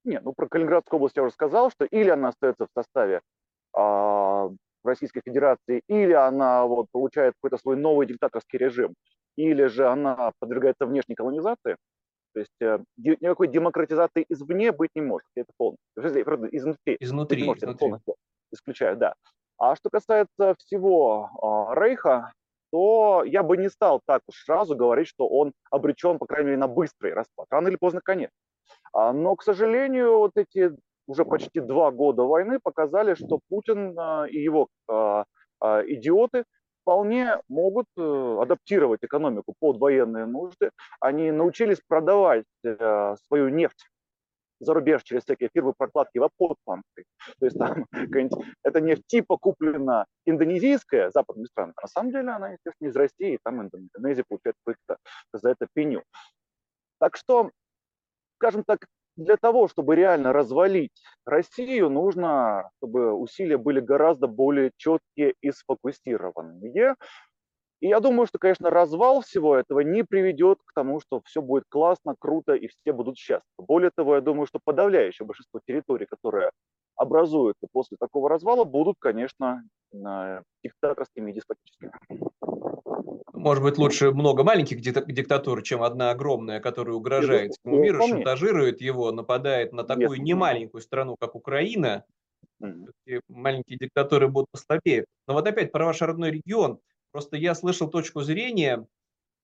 Нет, 0.05 0.25
ну 0.25 0.33
про 0.33 0.49
Калининградскую 0.49 0.99
область 0.99 1.17
я 1.17 1.23
уже 1.23 1.33
сказал, 1.33 1.71
что 1.71 1.85
или 1.85 2.09
она 2.09 2.29
остается 2.29 2.67
в 2.67 2.71
составе 2.73 3.21
а, 3.77 4.49
Российской 4.85 5.21
Федерации, 5.25 5.83
или 5.88 6.12
она 6.12 6.65
вот, 6.65 6.87
получает 6.91 7.35
какой-то 7.35 7.59
свой 7.59 7.77
новый 7.77 8.07
диктаторский 8.07 8.59
режим, 8.59 8.95
или 9.37 9.67
же 9.67 9.87
она 9.87 10.33
подвергается 10.38 10.87
внешней 10.87 11.15
колонизации. 11.15 11.77
То 12.35 12.41
есть 12.41 12.61
э, 12.61 12.79
никакой 12.97 13.49
демократизации 13.49 14.25
извне 14.29 14.71
быть 14.71 14.91
не 14.95 15.00
может. 15.00 15.27
Это 15.35 15.50
полностью. 15.57 15.83
Изнутри. 15.97 16.97
Изнутри. 17.00 17.45
Может, 17.45 17.62
изнутри. 17.62 17.71
Это 17.71 17.79
полностью 17.79 18.15
исключаю, 18.53 18.97
да. 18.97 19.15
А 19.59 19.75
что 19.77 19.91
касается 19.91 20.55
всего 20.59 21.31
э, 21.75 21.81
Рейха, 21.81 22.33
то 22.71 23.25
я 23.25 23.43
бы 23.43 23.57
не 23.57 23.69
стал 23.69 24.01
так 24.07 24.23
уж 24.29 24.45
сразу 24.45 24.77
говорить, 24.77 25.09
что 25.09 25.29
он 25.29 25.53
обречен, 25.71 26.19
по 26.19 26.27
крайней 26.27 26.47
мере, 26.47 26.59
на 26.59 26.69
быстрый 26.69 27.13
распад. 27.13 27.47
Рано 27.51 27.69
или 27.69 27.77
поздно 27.77 28.01
конец. 28.03 28.31
А, 28.93 29.13
но, 29.13 29.37
к 29.37 29.43
сожалению, 29.43 30.19
вот 30.19 30.33
эти 30.37 30.73
уже 31.07 31.25
почти 31.25 31.61
два 31.61 31.91
года 31.91 32.23
войны 32.23 32.59
показали, 32.63 33.15
что 33.15 33.41
Путин 33.49 33.99
а, 33.99 34.27
и 34.29 34.39
его 34.39 34.69
а, 34.89 35.25
идиоты 35.87 36.45
вполне 36.83 37.39
могут 37.49 37.87
э, 37.99 38.39
адаптировать 38.41 39.01
экономику 39.03 39.55
под 39.61 39.77
военные 39.77 40.25
нужды. 40.25 40.71
Они 41.01 41.31
научились 41.31 41.83
продавать 41.87 42.47
э, 42.65 43.15
свою 43.27 43.51
нефть 43.51 43.91
за 44.61 44.75
рубеж 44.75 45.03
через 45.03 45.23
всякие 45.25 45.50
фирмы 45.53 45.73
прокладки 45.77 46.19
в 46.19 46.25
Апотпанты. 46.25 47.05
То 47.38 47.47
есть 47.47 47.59
там 47.59 47.87
эта 48.65 48.81
нефть 48.81 49.07
типа 49.07 49.38
индонезийская 50.25 51.11
западными 51.11 51.47
странами, 51.47 51.75
а 51.77 51.83
на 51.83 51.88
самом 51.88 52.12
деле 52.12 52.31
она, 52.31 52.50
естественно, 52.50 52.88
из 52.88 52.97
России, 52.97 53.35
и 53.35 53.38
там 53.43 53.62
Индонезия 53.62 54.25
получает 54.29 54.57
за 55.33 55.50
это 55.50 55.67
пеню. 55.73 56.03
Так 56.99 57.17
что, 57.17 57.50
скажем 58.37 58.65
так, 58.65 58.87
для 59.17 59.37
того, 59.37 59.67
чтобы 59.67 59.97
реально 59.97 60.33
развалить 60.33 61.03
Россию, 61.27 61.91
нужно, 61.91 62.71
чтобы 62.77 63.12
усилия 63.12 63.59
были 63.59 63.81
гораздо 63.81 64.29
более 64.29 64.71
четкие 64.77 65.35
и 65.41 65.50
сфокусированные. 65.50 66.95
И 67.80 67.87
я 67.88 68.00
думаю, 68.00 68.26
что, 68.26 68.38
конечно, 68.38 68.70
развал 68.70 69.20
всего 69.20 69.56
этого 69.56 69.80
не 69.80 70.02
приведет 70.02 70.58
к 70.64 70.73
тому, 70.75 71.00
что 71.00 71.20
все 71.25 71.40
будет 71.40 71.64
классно, 71.68 72.14
круто 72.18 72.54
и 72.54 72.66
все 72.68 72.92
будут 72.92 73.16
счастливы. 73.16 73.42
Более 73.58 73.90
того, 73.94 74.16
я 74.16 74.20
думаю, 74.20 74.47
что 74.47 74.58
подавляющее 74.62 75.25
большинство 75.26 75.61
территорий, 75.64 76.06
которые 76.06 76.50
образуются 76.97 77.68
после 77.70 77.97
такого 78.00 78.28
развала, 78.28 78.64
будут, 78.64 78.97
конечно, 78.99 79.62
диктаторскими 80.64 81.30
и 81.30 81.35
деспотическими. 81.35 81.92
Может 83.32 83.62
быть, 83.62 83.78
лучше 83.78 84.11
много 84.11 84.42
маленьких 84.42 84.80
диктатур, 84.80 85.62
чем 85.62 85.85
одна 85.85 86.11
огромная, 86.11 86.58
которая 86.58 86.97
угрожает 86.97 87.52
всему 87.52 87.78
миру, 87.78 88.02
шантажирует 88.02 88.80
его, 88.80 89.12
нападает 89.12 89.73
на 89.73 89.85
такую 89.85 90.20
немаленькую 90.20 90.80
страну, 90.80 91.16
как 91.18 91.37
Украина. 91.37 92.04
И 93.06 93.20
маленькие 93.28 93.78
диктатуры 93.78 94.26
будут 94.26 94.49
послабее. 94.50 95.04
Но 95.28 95.35
вот 95.35 95.47
опять 95.47 95.70
про 95.70 95.87
ваш 95.87 96.02
родной 96.02 96.32
регион. 96.32 96.80
Просто 97.12 97.37
я 97.37 97.55
слышал 97.55 97.88
точку 97.88 98.23
зрения 98.23 98.87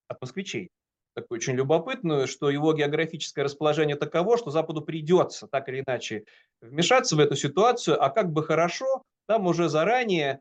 от 0.08 0.20
москвичей, 0.20 0.70
такую 1.14 1.38
очень 1.38 1.54
любопытную, 1.54 2.26
что 2.26 2.50
его 2.50 2.72
географическое 2.74 3.44
расположение 3.44 3.96
таково, 3.96 4.36
что 4.36 4.50
Западу 4.50 4.82
придется 4.82 5.46
так 5.46 5.68
или 5.68 5.82
иначе 5.86 6.24
вмешаться 6.60 7.16
в 7.16 7.20
эту 7.20 7.36
ситуацию, 7.36 8.02
а 8.02 8.10
как 8.10 8.32
бы 8.32 8.42
хорошо 8.44 9.02
там 9.26 9.46
уже 9.46 9.68
заранее 9.68 10.40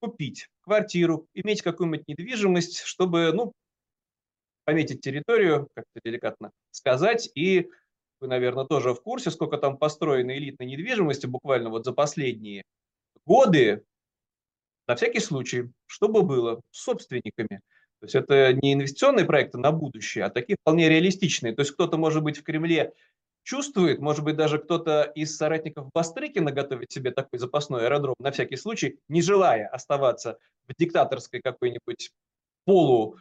купить 0.00 0.48
квартиру, 0.62 1.26
иметь 1.34 1.62
какую-нибудь 1.62 2.08
недвижимость, 2.08 2.80
чтобы, 2.80 3.32
ну, 3.32 3.52
пометить 4.64 5.02
территорию, 5.02 5.68
как-то 5.74 6.00
деликатно 6.04 6.50
сказать, 6.70 7.30
и 7.34 7.70
вы, 8.20 8.28
наверное, 8.28 8.64
тоже 8.64 8.94
в 8.94 9.02
курсе, 9.02 9.30
сколько 9.30 9.58
там 9.58 9.76
построено 9.76 10.36
элитной 10.36 10.66
недвижимости 10.66 11.26
буквально 11.26 11.68
вот 11.68 11.84
за 11.84 11.92
последние 11.92 12.62
годы, 13.26 13.84
на 14.86 14.96
всякий 14.96 15.20
случай, 15.20 15.70
чтобы 15.86 16.22
было 16.22 16.60
с 16.70 16.82
собственниками. 16.82 17.60
То 18.00 18.06
есть 18.06 18.14
это 18.14 18.52
не 18.52 18.74
инвестиционные 18.74 19.24
проекты 19.24 19.58
на 19.58 19.72
будущее, 19.72 20.24
а 20.24 20.30
такие 20.30 20.56
вполне 20.60 20.88
реалистичные. 20.88 21.54
То 21.54 21.60
есть 21.60 21.72
кто-то, 21.72 21.96
может 21.96 22.22
быть, 22.22 22.38
в 22.38 22.42
Кремле 22.42 22.92
чувствует, 23.44 24.00
может 24.00 24.24
быть, 24.24 24.36
даже 24.36 24.58
кто-то 24.58 25.02
из 25.14 25.36
соратников 25.36 25.90
Бастрыкина 25.92 26.50
готовит 26.50 26.90
себе 26.90 27.12
такой 27.12 27.38
запасной 27.38 27.84
аэродром 27.84 28.14
на 28.18 28.30
всякий 28.30 28.56
случай, 28.56 28.98
не 29.08 29.22
желая 29.22 29.68
оставаться 29.68 30.38
в 30.66 30.74
диктаторской 30.76 31.40
какой-нибудь 31.40 32.10
полу, 32.64 33.16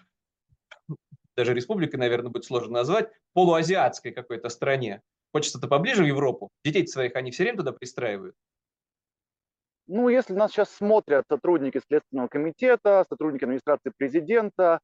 даже 1.35 1.53
республикой, 1.53 1.97
наверное, 1.97 2.31
будет 2.31 2.45
сложно 2.45 2.73
назвать, 2.73 3.09
полуазиатской 3.33 4.11
какой-то 4.11 4.49
стране. 4.49 5.01
Хочется-то 5.31 5.67
поближе 5.67 6.03
в 6.03 6.07
Европу. 6.07 6.49
Детей 6.63 6.85
своих 6.87 7.15
они 7.15 7.31
все 7.31 7.43
время 7.43 7.57
туда 7.57 7.71
пристраивают. 7.71 8.35
Ну, 9.87 10.09
если 10.09 10.33
нас 10.33 10.51
сейчас 10.51 10.69
смотрят 10.71 11.25
сотрудники 11.29 11.81
Следственного 11.87 12.27
комитета, 12.27 13.05
сотрудники 13.09 13.43
администрации 13.43 13.91
президента, 13.97 14.79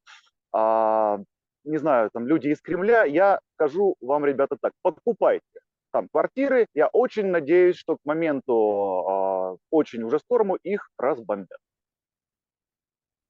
а, 0.52 1.18
не 1.64 1.78
знаю, 1.78 2.10
там 2.12 2.26
люди 2.26 2.48
из 2.48 2.60
Кремля, 2.60 3.04
я 3.04 3.40
скажу 3.54 3.96
вам, 4.00 4.24
ребята, 4.24 4.56
так, 4.60 4.72
покупайте 4.82 5.60
там 5.92 6.08
квартиры. 6.08 6.66
Я 6.74 6.88
очень 6.88 7.26
надеюсь, 7.26 7.76
что 7.76 7.96
к 7.96 8.00
моменту 8.04 9.54
э, 9.54 9.56
очень 9.70 10.02
уже 10.02 10.18
скорому 10.18 10.56
их 10.56 10.88
разбомбят. 10.98 11.58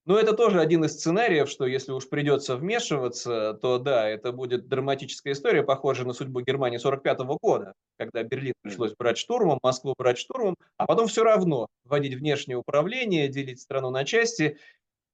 Ну, 0.07 0.17
это 0.17 0.33
тоже 0.33 0.61
один 0.61 0.85
из 0.85 0.93
сценариев, 0.95 1.49
что 1.49 1.67
если 1.67 1.93
уж 1.93 2.09
придется 2.09 2.57
вмешиваться, 2.57 3.55
то 3.61 3.79
да, 3.79 4.09
это 4.09 4.33
будет 4.33 4.67
драматическая 4.67 5.35
история, 5.35 5.63
похожая 5.63 6.07
на 6.07 6.15
судьбу 6.15 6.41
Германии 6.41 6.79
45 6.79 7.19
года, 7.41 7.75
когда 7.99 8.23
Берлин 8.23 8.55
пришлось 8.63 8.95
брать 8.99 9.19
штурмом, 9.19 9.59
Москву 9.63 9.95
брать 9.97 10.19
штурмом, 10.19 10.57
а 10.79 10.87
потом 10.87 11.07
все 11.07 11.23
равно 11.23 11.69
вводить 11.85 12.15
внешнее 12.15 12.57
управление, 12.57 13.29
делить 13.29 13.61
страну 13.61 13.91
на 13.91 14.05
части 14.05 14.59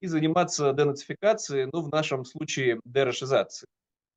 и 0.01 0.07
заниматься 0.07 0.73
денацификацией, 0.73 1.69
ну, 1.73 1.83
в 1.83 1.91
нашем 1.91 2.25
случае, 2.25 2.81
дерошизацией. 2.85 3.69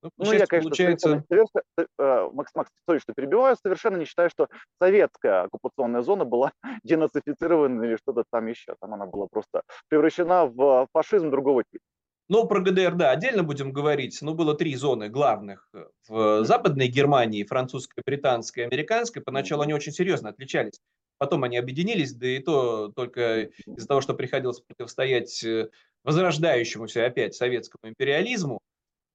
Ну, 0.02 0.10
ну 0.18 0.32
я, 0.32 0.46
конечно, 0.46 0.70
получается... 0.70 1.24
совершенно, 1.28 1.64
э, 1.78 2.30
Макс, 2.32 2.56
Макс, 2.56 2.72
sorry, 2.90 3.00
что 3.00 3.14
перебиваю, 3.14 3.58
совершенно 3.62 3.98
не 3.98 4.06
считаю, 4.06 4.30
что 4.30 4.48
советская 4.82 5.44
оккупационная 5.44 6.02
зона 6.02 6.26
была 6.26 6.52
денацифицирована 6.84 7.84
или 7.84 7.98
что-то 7.98 8.24
там 8.32 8.48
еще. 8.48 8.76
Там 8.80 8.94
она 8.94 9.06
была 9.06 9.28
просто 9.30 9.64
превращена 9.90 10.46
в 10.46 10.88
фашизм 10.94 11.30
другого 11.30 11.64
типа. 11.64 11.84
Ну, 12.30 12.46
про 12.48 12.62
ГДР, 12.62 12.94
да, 12.94 13.10
отдельно 13.10 13.42
будем 13.44 13.74
говорить. 13.74 14.20
Ну, 14.22 14.36
было 14.36 14.54
три 14.54 14.76
зоны 14.76 15.10
главных. 15.10 15.68
Э, 15.74 15.86
в 16.08 16.46
Западной 16.46 16.88
Германии, 16.88 17.44
французской, 17.44 18.04
британской, 18.06 18.66
американской. 18.66 19.22
Поначалу 19.22 19.64
они 19.64 19.74
очень 19.74 19.92
серьезно 19.92 20.30
отличались. 20.30 20.80
Потом 21.18 21.44
они 21.44 21.58
объединились, 21.58 22.14
да 22.14 22.28
и 22.28 22.40
то 22.40 22.90
только 22.96 23.50
из-за 23.66 23.88
того, 23.88 24.00
что 24.00 24.14
приходилось 24.14 24.62
противостоять 24.62 25.44
э, 25.44 25.70
возрождающемуся 26.04 27.06
опять 27.06 27.34
советскому 27.34 27.90
империализму. 27.90 28.62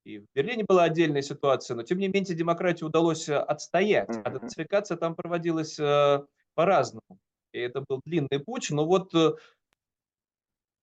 И 0.05 0.19
в 0.19 0.27
Берлине 0.35 0.65
была 0.69 0.85
отдельная 0.85 1.23
ситуация, 1.23 1.77
но 1.77 1.83
тем 1.83 1.99
не 1.99 2.09
менее 2.09 2.35
демократии 2.35 2.85
удалось 2.85 3.29
э, 3.29 3.37
отстоять, 3.37 4.11
а 4.25 4.31
денацификация 4.31 4.99
там 4.99 5.15
проводилась 5.15 5.79
э, 5.79 6.23
по-разному. 6.55 7.19
И 7.53 7.59
это 7.59 7.83
был 7.89 8.01
длинный 8.05 8.39
путь, 8.45 8.71
но 8.71 8.85
вот 8.85 9.15
э, 9.15 9.33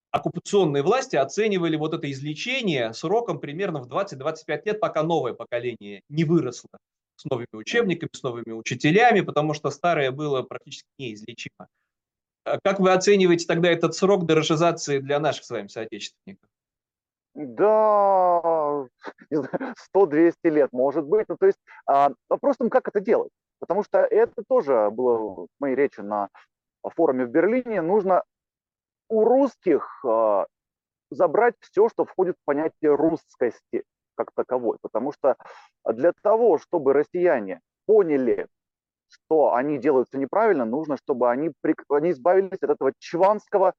оккупационные 0.09 0.81
власти 0.81 1.17
оценивали 1.17 1.75
вот 1.75 1.93
это 1.93 2.11
излечение 2.11 2.93
сроком 2.93 3.39
примерно 3.39 3.81
в 3.81 3.87
20-25 3.87 4.61
лет, 4.65 4.79
пока 4.79 5.03
новое 5.03 5.33
поколение 5.33 6.01
не 6.09 6.23
выросло 6.23 6.69
с 7.15 7.25
новыми 7.25 7.47
учебниками, 7.53 8.09
с 8.11 8.23
новыми 8.23 8.51
учителями, 8.51 9.21
потому 9.21 9.53
что 9.53 9.69
старое 9.69 10.11
было 10.11 10.41
практически 10.41 10.87
неизлечимо. 10.97 11.67
Как 12.63 12.79
вы 12.79 12.91
оцениваете 12.91 13.45
тогда 13.45 13.69
этот 13.69 13.93
срок 13.93 14.25
дорожизации 14.25 14.97
для 14.97 15.19
наших 15.19 15.45
с 15.45 15.49
вами 15.51 15.67
соотечественников? 15.67 16.49
Да, 17.33 18.85
100-200 19.95 20.33
лет, 20.43 20.69
может 20.73 21.05
быть. 21.05 21.29
Ну, 21.29 21.37
то 21.37 21.45
есть 21.45 21.59
а, 21.85 22.11
вопрос 22.29 22.55
в 22.55 22.59
том, 22.59 22.69
как 22.69 22.87
это 22.87 22.99
делать. 22.99 23.31
Потому 23.59 23.83
что 23.83 23.99
это 23.99 24.43
тоже 24.47 24.89
было 24.91 25.17
в 25.45 25.47
моей 25.59 25.75
речи 25.75 26.01
на 26.01 26.29
форуме 26.83 27.25
в 27.25 27.29
Берлине. 27.29 27.81
Нужно 27.81 28.23
у 29.07 29.23
русских 29.23 30.03
а, 30.05 30.45
забрать 31.09 31.55
все, 31.59 31.87
что 31.89 32.05
входит 32.05 32.35
в 32.37 32.45
понятие 32.45 32.95
русскости 32.95 33.83
как 34.15 34.31
таковой. 34.33 34.77
Потому 34.81 35.13
что 35.13 35.37
для 35.85 36.11
того, 36.21 36.57
чтобы 36.57 36.93
россияне 36.93 37.61
поняли, 37.85 38.47
что 39.09 39.53
они 39.53 39.77
делают 39.77 40.09
все 40.09 40.17
неправильно, 40.17 40.65
нужно, 40.65 40.97
чтобы 40.97 41.29
они, 41.29 41.51
они 41.89 42.11
избавились 42.11 42.61
от 42.61 42.71
этого 42.71 42.93
чванского 42.99 43.73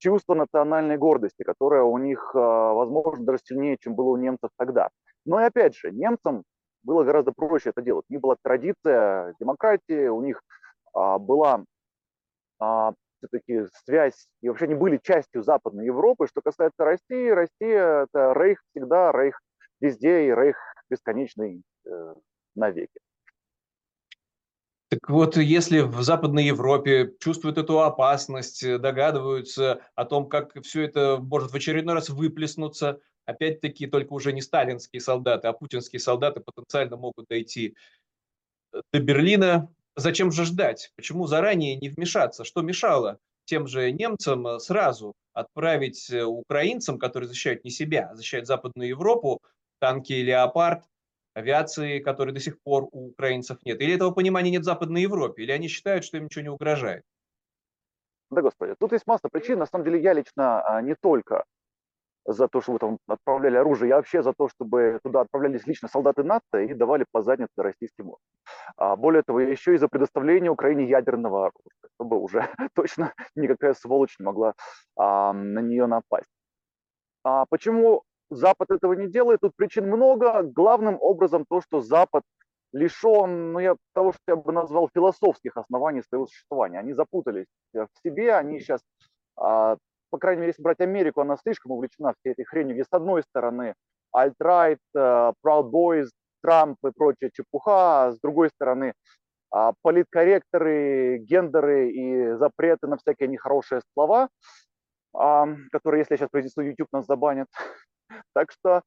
чувство 0.00 0.34
национальной 0.34 0.96
гордости, 0.96 1.42
которое 1.44 1.82
у 1.82 1.96
них, 1.98 2.32
а, 2.34 2.72
возможно, 2.72 3.24
даже 3.24 3.38
сильнее, 3.44 3.76
чем 3.78 3.94
было 3.94 4.08
у 4.08 4.16
немцев 4.16 4.50
тогда. 4.56 4.88
Но 5.24 5.40
и 5.40 5.44
опять 5.44 5.76
же, 5.76 5.92
немцам 5.92 6.42
было 6.82 7.04
гораздо 7.04 7.32
проще 7.32 7.70
это 7.70 7.82
делать. 7.82 8.06
У 8.08 8.12
них 8.12 8.22
была 8.22 8.36
традиция 8.42 9.34
демократии, 9.38 10.08
у 10.08 10.22
них 10.22 10.42
а, 10.94 11.18
была 11.18 11.64
а, 12.58 12.94
все-таки 13.18 13.66
связь, 13.84 14.26
и 14.40 14.48
вообще 14.48 14.64
они 14.64 14.74
были 14.74 14.98
частью 15.02 15.42
Западной 15.42 15.84
Европы. 15.86 16.26
Что 16.26 16.40
касается 16.40 16.84
России, 16.84 17.28
Россия– 17.28 18.06
это 18.10 18.32
рейх 18.34 18.62
всегда, 18.70 19.12
рейх 19.12 19.38
везде 19.80 20.26
и 20.26 20.34
рейх 20.34 20.56
бесконечный 20.88 21.62
э, 21.86 22.14
навеки. 22.54 23.00
Так 24.90 25.08
вот, 25.08 25.36
если 25.36 25.82
в 25.82 26.02
Западной 26.02 26.46
Европе 26.46 27.14
чувствуют 27.20 27.58
эту 27.58 27.80
опасность, 27.80 28.64
э, 28.64 28.76
догадываются 28.76 29.82
о 29.94 30.04
том, 30.04 30.28
как 30.28 30.60
все 30.64 30.82
это 30.82 31.18
может 31.22 31.52
в 31.52 31.54
очередной 31.54 31.94
раз 31.94 32.08
выплеснуться, 32.08 33.00
опять-таки 33.24 33.86
только 33.86 34.12
уже 34.12 34.32
не 34.32 34.42
сталинские 34.42 35.00
солдаты, 35.00 35.46
а 35.46 35.52
путинские 35.52 36.00
солдаты 36.00 36.40
потенциально 36.40 36.96
могут 36.96 37.28
дойти 37.28 37.76
э, 38.72 38.80
до 38.92 38.98
Берлина, 38.98 39.72
зачем 39.94 40.32
же 40.32 40.44
ждать? 40.44 40.90
Почему 40.96 41.28
заранее 41.28 41.76
не 41.76 41.88
вмешаться? 41.88 42.42
Что 42.42 42.60
мешало 42.62 43.20
тем 43.44 43.68
же 43.68 43.92
немцам 43.92 44.44
э, 44.48 44.58
сразу 44.58 45.14
отправить 45.34 46.10
украинцам, 46.12 46.98
которые 46.98 47.28
защищают 47.28 47.62
не 47.62 47.70
себя, 47.70 48.08
а 48.10 48.16
защищают 48.16 48.48
Западную 48.48 48.88
Европу, 48.88 49.40
танки 49.78 50.14
«Леопард», 50.14 50.82
авиации, 51.34 52.00
которой 52.00 52.32
до 52.32 52.40
сих 52.40 52.60
пор 52.62 52.88
у 52.92 53.08
украинцев 53.08 53.58
нет? 53.64 53.80
Или 53.80 53.94
этого 53.94 54.10
понимания 54.10 54.50
нет 54.50 54.62
в 54.62 54.66
Западной 54.66 55.02
Европе? 55.02 55.42
Или 55.42 55.52
они 55.52 55.68
считают, 55.68 56.04
что 56.04 56.16
им 56.16 56.24
ничего 56.24 56.42
не 56.42 56.50
угрожает? 56.50 57.02
Да, 58.30 58.42
господи. 58.42 58.74
Тут 58.78 58.92
есть 58.92 59.06
масса 59.06 59.28
причин. 59.30 59.58
На 59.58 59.66
самом 59.66 59.84
деле 59.84 60.00
я 60.00 60.12
лично 60.12 60.62
а, 60.62 60.82
не 60.82 60.94
только 60.94 61.44
за 62.24 62.48
то, 62.48 62.60
чтобы 62.60 62.78
там 62.78 62.98
отправляли 63.08 63.56
оружие, 63.56 63.88
я 63.88 63.96
вообще 63.96 64.22
за 64.22 64.32
то, 64.32 64.48
чтобы 64.48 65.00
туда 65.02 65.22
отправлялись 65.22 65.66
лично 65.66 65.88
солдаты 65.88 66.22
НАТО 66.22 66.58
и 66.60 66.74
давали 66.74 67.04
по 67.10 67.22
заднице 67.22 67.62
российским 67.62 68.14
а 68.76 68.96
Более 68.96 69.22
того, 69.22 69.40
еще 69.40 69.74
и 69.74 69.78
за 69.78 69.88
предоставление 69.88 70.50
Украине 70.50 70.88
ядерного 70.88 71.46
оружия, 71.46 71.90
чтобы 71.94 72.18
уже 72.18 72.48
точно 72.74 73.14
никакая 73.34 73.74
сволочь 73.74 74.18
не 74.18 74.26
могла 74.26 74.54
а, 74.96 75.32
на 75.32 75.60
нее 75.60 75.86
напасть. 75.86 76.30
А 77.24 77.46
почему 77.46 78.02
Запад 78.30 78.70
этого 78.70 78.94
не 78.94 79.08
делает? 79.08 79.40
Тут 79.40 79.52
причин 79.56 79.86
много. 79.86 80.42
Главным 80.42 80.98
образом 81.00 81.44
то, 81.48 81.60
что 81.60 81.80
Запад 81.80 82.22
лишен 82.72 83.52
ну, 83.52 83.58
я, 83.58 83.76
того, 83.94 84.12
что 84.12 84.22
я 84.28 84.36
бы 84.36 84.52
назвал 84.52 84.88
философских 84.94 85.56
оснований 85.56 86.02
своего 86.02 86.26
существования. 86.26 86.78
Они 86.78 86.92
запутались 86.92 87.46
в 87.72 87.88
себе, 88.02 88.34
они 88.34 88.60
сейчас 88.60 88.80
а, 89.36 89.76
по 90.10 90.18
крайней 90.18 90.40
мере, 90.40 90.50
если 90.50 90.62
брать 90.62 90.80
Америку, 90.80 91.20
она 91.20 91.36
слишком 91.36 91.72
увлечена 91.72 92.14
всей 92.18 92.32
этой 92.32 92.44
хренью, 92.44 92.74
где 92.74 92.84
с 92.84 92.92
одной 92.92 93.22
стороны 93.22 93.74
alt-right, 94.14 94.78
uh, 94.96 95.32
Proud 95.44 95.70
Boys, 95.70 96.08
Трамп 96.42 96.78
и 96.84 96.90
прочая 96.90 97.30
чепуха, 97.32 98.06
а 98.06 98.12
с 98.12 98.18
другой 98.20 98.50
стороны 98.50 98.92
uh, 99.54 99.72
политкорректоры, 99.82 101.18
гендеры 101.18 101.90
и 101.90 102.32
запреты 102.34 102.88
на 102.88 102.96
всякие 102.96 103.28
нехорошие 103.28 103.82
слова, 103.94 104.28
которые, 105.12 106.00
если 106.00 106.14
я 106.14 106.18
сейчас 106.18 106.30
произнесу, 106.30 106.60
YouTube 106.60 106.92
нас 106.92 107.06
забанит. 107.06 107.48
Так 108.34 108.50
что 108.52 108.82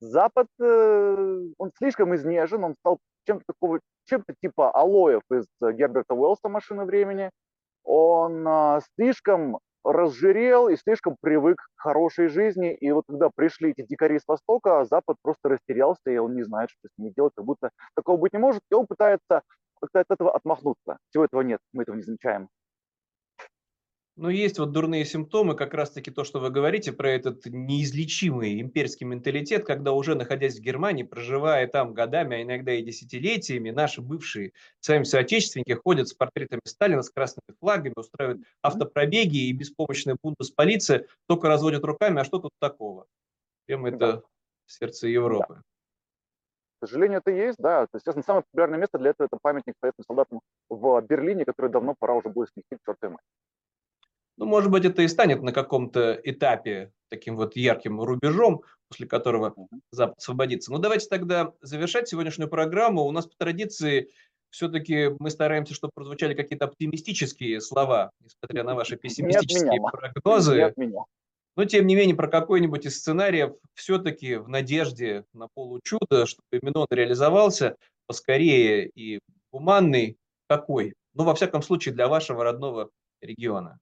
Запад, 0.00 0.46
э, 0.60 1.40
он 1.56 1.70
слишком 1.78 2.14
изнежен, 2.14 2.64
он 2.64 2.74
стал 2.80 2.98
чем-то 3.26 3.44
такого, 3.46 3.80
чем-то 4.04 4.34
типа 4.42 4.70
алоев 4.70 5.22
из 5.30 5.46
Герберта 5.60 6.14
Уэллса 6.14 6.48
«Машины 6.48 6.84
времени», 6.84 7.30
он 7.84 8.46
а, 8.46 8.80
слишком 8.94 9.58
разжирел 9.84 10.68
и 10.68 10.76
слишком 10.76 11.16
привык 11.20 11.56
к 11.56 11.80
хорошей 11.80 12.28
жизни. 12.28 12.74
И 12.74 12.90
вот 12.90 13.04
когда 13.08 13.30
пришли 13.34 13.70
эти 13.70 13.86
дикари 13.86 14.18
с 14.18 14.26
Востока, 14.26 14.84
Запад 14.84 15.16
просто 15.22 15.48
растерялся, 15.48 16.10
и 16.10 16.18
он 16.18 16.34
не 16.34 16.42
знает, 16.42 16.70
что 16.70 16.88
с 16.88 16.98
ними 16.98 17.12
делать, 17.16 17.32
как 17.34 17.44
будто 17.44 17.70
такого 17.94 18.18
быть 18.18 18.34
не 18.34 18.38
может. 18.38 18.62
И 18.70 18.74
он 18.74 18.86
пытается 18.86 19.42
как-то 19.80 20.00
от 20.00 20.10
этого 20.10 20.34
отмахнуться. 20.34 20.98
Всего 21.08 21.24
этого 21.24 21.40
нет, 21.40 21.60
мы 21.72 21.84
этого 21.84 21.96
не 21.96 22.02
замечаем. 22.02 22.48
Но 24.18 24.30
есть 24.30 24.58
вот 24.58 24.72
дурные 24.72 25.04
симптомы, 25.04 25.54
как 25.54 25.74
раз-таки 25.74 26.10
то, 26.10 26.24
что 26.24 26.40
вы 26.40 26.50
говорите 26.50 26.92
про 26.92 27.08
этот 27.08 27.46
неизлечимый 27.46 28.60
имперский 28.60 29.06
менталитет, 29.06 29.64
когда 29.64 29.92
уже 29.92 30.16
находясь 30.16 30.58
в 30.58 30.60
Германии, 30.60 31.04
проживая 31.04 31.68
там 31.68 31.94
годами, 31.94 32.38
а 32.38 32.42
иногда 32.42 32.72
и 32.72 32.82
десятилетиями, 32.82 33.70
наши 33.70 34.02
бывшие 34.02 34.54
сами 34.80 35.04
соотечественники 35.04 35.70
ходят 35.70 36.08
с 36.08 36.14
портретами 36.14 36.62
Сталина, 36.64 37.00
с 37.00 37.10
красными 37.10 37.56
флагами, 37.60 37.92
устраивают 37.94 38.42
автопробеги 38.60 39.46
и 39.46 39.52
беспомощная 39.52 40.16
полиция 40.56 41.06
только 41.28 41.46
разводят 41.46 41.84
руками, 41.84 42.20
а 42.20 42.24
что 42.24 42.40
тут 42.40 42.50
такого? 42.58 43.06
Прямо 43.66 43.90
это 43.90 43.98
да. 43.98 44.22
сердце 44.66 45.06
Европы. 45.06 45.54
Да. 45.54 45.62
К 46.80 46.88
сожалению, 46.88 47.18
это 47.18 47.30
есть, 47.30 47.58
да. 47.58 47.86
То 47.86 47.94
есть, 47.94 48.06
естественно, 48.06 48.24
самое 48.24 48.44
популярное 48.50 48.80
место 48.80 48.98
для 48.98 49.10
этого 49.10 49.26
это 49.26 49.38
памятник 49.40 49.74
советским 49.80 50.04
солдатам 50.08 50.40
в 50.68 51.00
Берлине, 51.02 51.44
который 51.44 51.70
давно 51.70 51.94
пора 51.96 52.14
уже 52.14 52.30
будет 52.30 52.48
снести 52.48 52.74
к 52.74 52.84
чертовой 52.84 53.18
ну, 54.38 54.46
может 54.46 54.70
быть, 54.70 54.84
это 54.84 55.02
и 55.02 55.08
станет 55.08 55.42
на 55.42 55.52
каком-то 55.52 56.18
этапе 56.22 56.92
таким 57.08 57.36
вот 57.36 57.56
ярким 57.56 58.00
рубежом, 58.00 58.62
после 58.88 59.06
которого 59.06 59.54
Запад 59.90 60.18
освободится. 60.18 60.70
Но 60.70 60.78
давайте 60.78 61.08
тогда 61.08 61.52
завершать 61.60 62.08
сегодняшнюю 62.08 62.48
программу. 62.48 63.02
У 63.02 63.10
нас 63.10 63.26
по 63.26 63.34
традиции 63.36 64.10
все-таки 64.50 65.10
мы 65.18 65.30
стараемся, 65.30 65.74
чтобы 65.74 65.90
прозвучали 65.92 66.34
какие-то 66.34 66.66
оптимистические 66.66 67.60
слова, 67.60 68.12
несмотря 68.20 68.62
на 68.62 68.76
ваши 68.76 68.96
пессимистические 69.02 69.80
прогнозы. 69.90 70.72
Но, 71.56 71.64
тем 71.64 71.88
не 71.88 71.96
менее, 71.96 72.14
про 72.14 72.28
какой-нибудь 72.28 72.86
из 72.86 72.96
сценариев 72.98 73.54
все-таки 73.74 74.36
в 74.36 74.48
надежде 74.48 75.24
на 75.32 75.48
получудо, 75.52 76.26
чтобы 76.26 76.60
Минон 76.62 76.86
реализовался 76.90 77.74
поскорее 78.06 78.88
и 78.88 79.18
гуманный, 79.50 80.16
какой? 80.46 80.94
Ну, 81.14 81.24
во 81.24 81.34
всяком 81.34 81.62
случае, 81.62 81.94
для 81.94 82.06
вашего 82.06 82.44
родного 82.44 82.90
региона. 83.20 83.80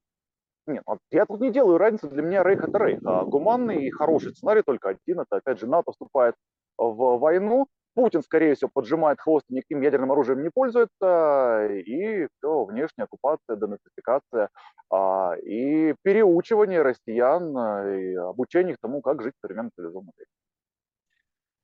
Нет, 0.67 0.85
я 1.11 1.27
тут 1.27 1.41
не 1.41 1.53
делаю 1.53 1.79
разницы, 1.79 2.09
для 2.09 2.23
меня 2.23 2.43
рейх 2.43 2.65
это 2.65 2.79
рейх. 2.79 3.01
А 3.05 3.25
гуманный 3.25 3.85
и 3.85 3.91
хороший 3.91 4.33
сценарий 4.33 4.63
только 4.63 4.91
один, 4.91 5.21
это 5.21 5.37
опять 5.37 5.61
же 5.61 5.67
НАТО 5.67 5.93
вступает 5.93 6.35
в 6.77 7.19
войну, 7.19 7.69
Путин, 7.97 8.23
скорее 8.23 8.55
всего, 8.55 8.71
поджимает 8.73 9.21
хвост, 9.21 9.47
никаким 9.49 9.81
ядерным 9.81 10.13
оружием 10.13 10.43
не 10.43 10.51
пользуется, 10.51 11.67
и 11.67 12.29
все, 12.29 12.65
внешняя 12.67 13.05
оккупация, 13.05 13.57
денацификация 13.57 14.51
а, 14.91 15.33
и 15.43 15.95
переучивание 16.03 16.83
россиян 16.83 17.57
а, 17.57 17.97
и 17.97 18.15
обучение 18.15 18.75
их 18.75 18.79
тому, 18.83 19.01
как 19.01 19.23
жить 19.23 19.33
в 19.39 19.41
современном 19.41 19.71
цивилизованном 19.75 20.13
мире. 20.15 20.29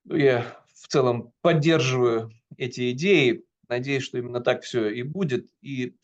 Ну, 0.05 0.17
я 0.17 0.45
в 0.75 0.89
целом 0.89 1.33
поддерживаю 1.43 2.31
эти 2.57 2.93
идеи. 2.93 3.45
Надеюсь, 3.69 4.03
что 4.03 4.17
именно 4.17 4.41
так 4.41 4.63
все 4.63 4.89
и 4.89 5.03
будет, 5.03 5.47
и, 5.61 5.95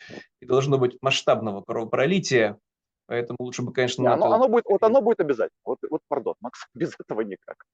и 0.41 0.47
должно 0.47 0.77
быть 0.77 0.99
масштабного 1.01 1.63
кровопролития, 1.63 2.59
Поэтому 3.09 3.39
лучше 3.41 3.63
бы, 3.63 3.73
конечно, 3.73 4.03
Не, 4.03 4.09
оно, 4.09 4.33
оно 4.33 4.49
будет, 4.49 4.67
вот 4.67 4.83
оно 4.83 5.01
будет 5.01 5.21
обязательно. 5.21 5.59
Вот, 5.65 5.79
вот, 5.91 6.03
пардон, 6.09 6.35
Макс, 6.41 6.67
без 6.75 6.95
этого 7.01 7.23
никак. 7.23 7.65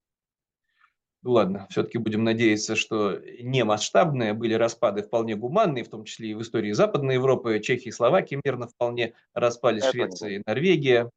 Ну 1.23 1.33
ладно, 1.33 1.67
все-таки 1.71 1.99
будем 1.99 2.23
надеяться, 2.23 2.77
что 2.77 3.19
не 3.41 3.65
масштабные, 3.65 4.35
были 4.35 4.55
распады 4.55 5.03
вполне 5.03 5.35
гуманные, 5.35 5.83
в 5.83 5.89
том 5.89 6.05
числе 6.05 6.31
и 6.31 6.35
в 6.35 6.43
истории 6.43 6.71
Западной 6.73 7.15
Европы, 7.15 7.59
Чехии 7.61 7.89
и 7.89 7.93
Словакии 7.93 8.41
мирно 8.45 8.69
вполне 8.69 9.15
распались, 9.33 9.85
Швеция 9.85 10.37
и 10.37 10.43
Норвегия. 10.47 11.11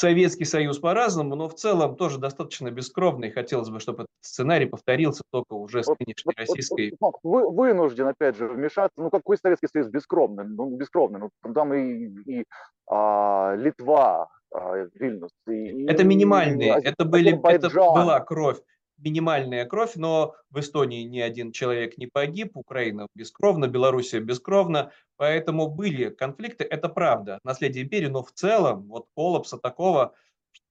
Советский 0.00 0.46
Союз 0.46 0.78
по-разному, 0.78 1.34
но 1.34 1.46
в 1.46 1.54
целом 1.54 1.94
тоже 1.94 2.18
достаточно 2.18 2.70
бескровный. 2.70 3.30
Хотелось 3.30 3.68
бы, 3.68 3.80
чтобы 3.80 4.04
этот 4.04 4.08
сценарий 4.22 4.64
повторился 4.64 5.22
только 5.30 5.52
уже 5.52 5.84
с 5.84 5.88
вот, 5.88 6.00
нынешней 6.00 6.32
вот, 6.36 6.38
российской... 6.38 6.96
Вот, 6.98 7.16
вы, 7.22 7.50
вынужден, 7.50 8.06
опять 8.06 8.36
же, 8.36 8.48
вмешаться. 8.48 8.94
Ну, 8.96 9.10
какой 9.10 9.36
Советский 9.36 9.68
Союз 9.70 9.88
бескровный? 9.88 10.44
Ну, 10.44 10.74
бескровный. 10.74 11.20
Ну, 11.20 11.52
там 11.52 11.74
и, 11.74 12.06
и 12.24 12.44
а, 12.88 13.54
Литва, 13.56 14.30
а, 14.54 14.86
Вильнюс. 14.94 15.32
И, 15.46 15.86
это 15.86 16.02
минимальные, 16.04 16.80
и, 16.80 16.86
это, 16.86 17.04
были, 17.04 17.38
это 17.46 17.68
была 17.68 18.20
кровь 18.20 18.58
минимальная 19.00 19.64
кровь, 19.64 19.96
но 19.96 20.34
в 20.50 20.60
Эстонии 20.60 21.02
ни 21.02 21.20
один 21.20 21.52
человек 21.52 21.98
не 21.98 22.06
погиб, 22.06 22.56
Украина 22.56 23.06
бескровна, 23.14 23.66
Белоруссия 23.66 24.20
бескровна, 24.20 24.92
поэтому 25.16 25.68
были 25.68 26.10
конфликты, 26.10 26.64
это 26.64 26.88
правда, 26.88 27.40
наследие 27.44 27.84
империи, 27.84 28.06
но 28.06 28.22
в 28.22 28.32
целом 28.32 28.82
вот 28.88 29.06
коллапса 29.14 29.58
такого 29.58 30.14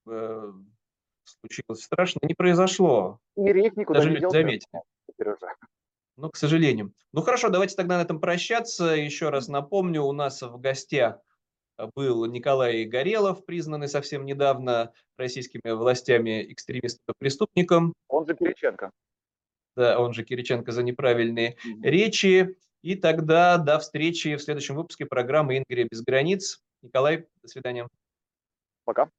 э, 0.08 0.54
случилось 1.24 1.84
страшно, 1.84 2.20
не 2.24 2.34
произошло. 2.34 3.20
И 3.36 3.52
рейх 3.52 3.76
никуда 3.76 4.00
Даже 4.00 4.12
не 4.12 4.30
заметили. 4.30 4.84
Ну, 6.18 6.30
к 6.30 6.36
сожалению. 6.36 6.94
Ну 7.14 7.22
хорошо, 7.22 7.50
давайте 7.50 7.76
тогда 7.76 7.98
на 7.98 8.02
этом 8.02 8.20
прощаться. 8.20 8.88
Еще 8.88 9.30
раз 9.30 9.48
напомню, 9.48 10.04
у 10.04 10.12
нас 10.12 10.42
в 10.42 10.60
гостях 10.60 11.20
был 11.96 12.26
Николай 12.26 12.86
Горелов, 12.86 13.46
признанный 13.46 13.88
совсем 13.88 14.26
недавно 14.26 14.94
российскими 15.18 15.72
властями 15.72 16.52
экстремистом-преступником. 16.52 17.94
Он 18.08 18.26
же 18.28 18.36
Кириченко. 18.36 18.92
Да, 19.76 20.00
он 20.00 20.14
же 20.14 20.24
Кириченко 20.24 20.72
за 20.72 20.84
неправильные 20.84 21.52
mm-hmm. 21.52 21.82
речи. 21.84 22.58
И 22.82 22.96
тогда 22.96 23.58
до 23.58 23.80
встречи 23.80 24.36
в 24.36 24.42
следующем 24.42 24.76
выпуске 24.76 25.06
программы 25.06 25.58
«Ингрия 25.58 25.88
без 25.90 26.02
границ». 26.02 26.62
Николай, 26.82 27.28
до 27.42 27.48
свидания. 27.48 27.88
Пока. 28.86 29.10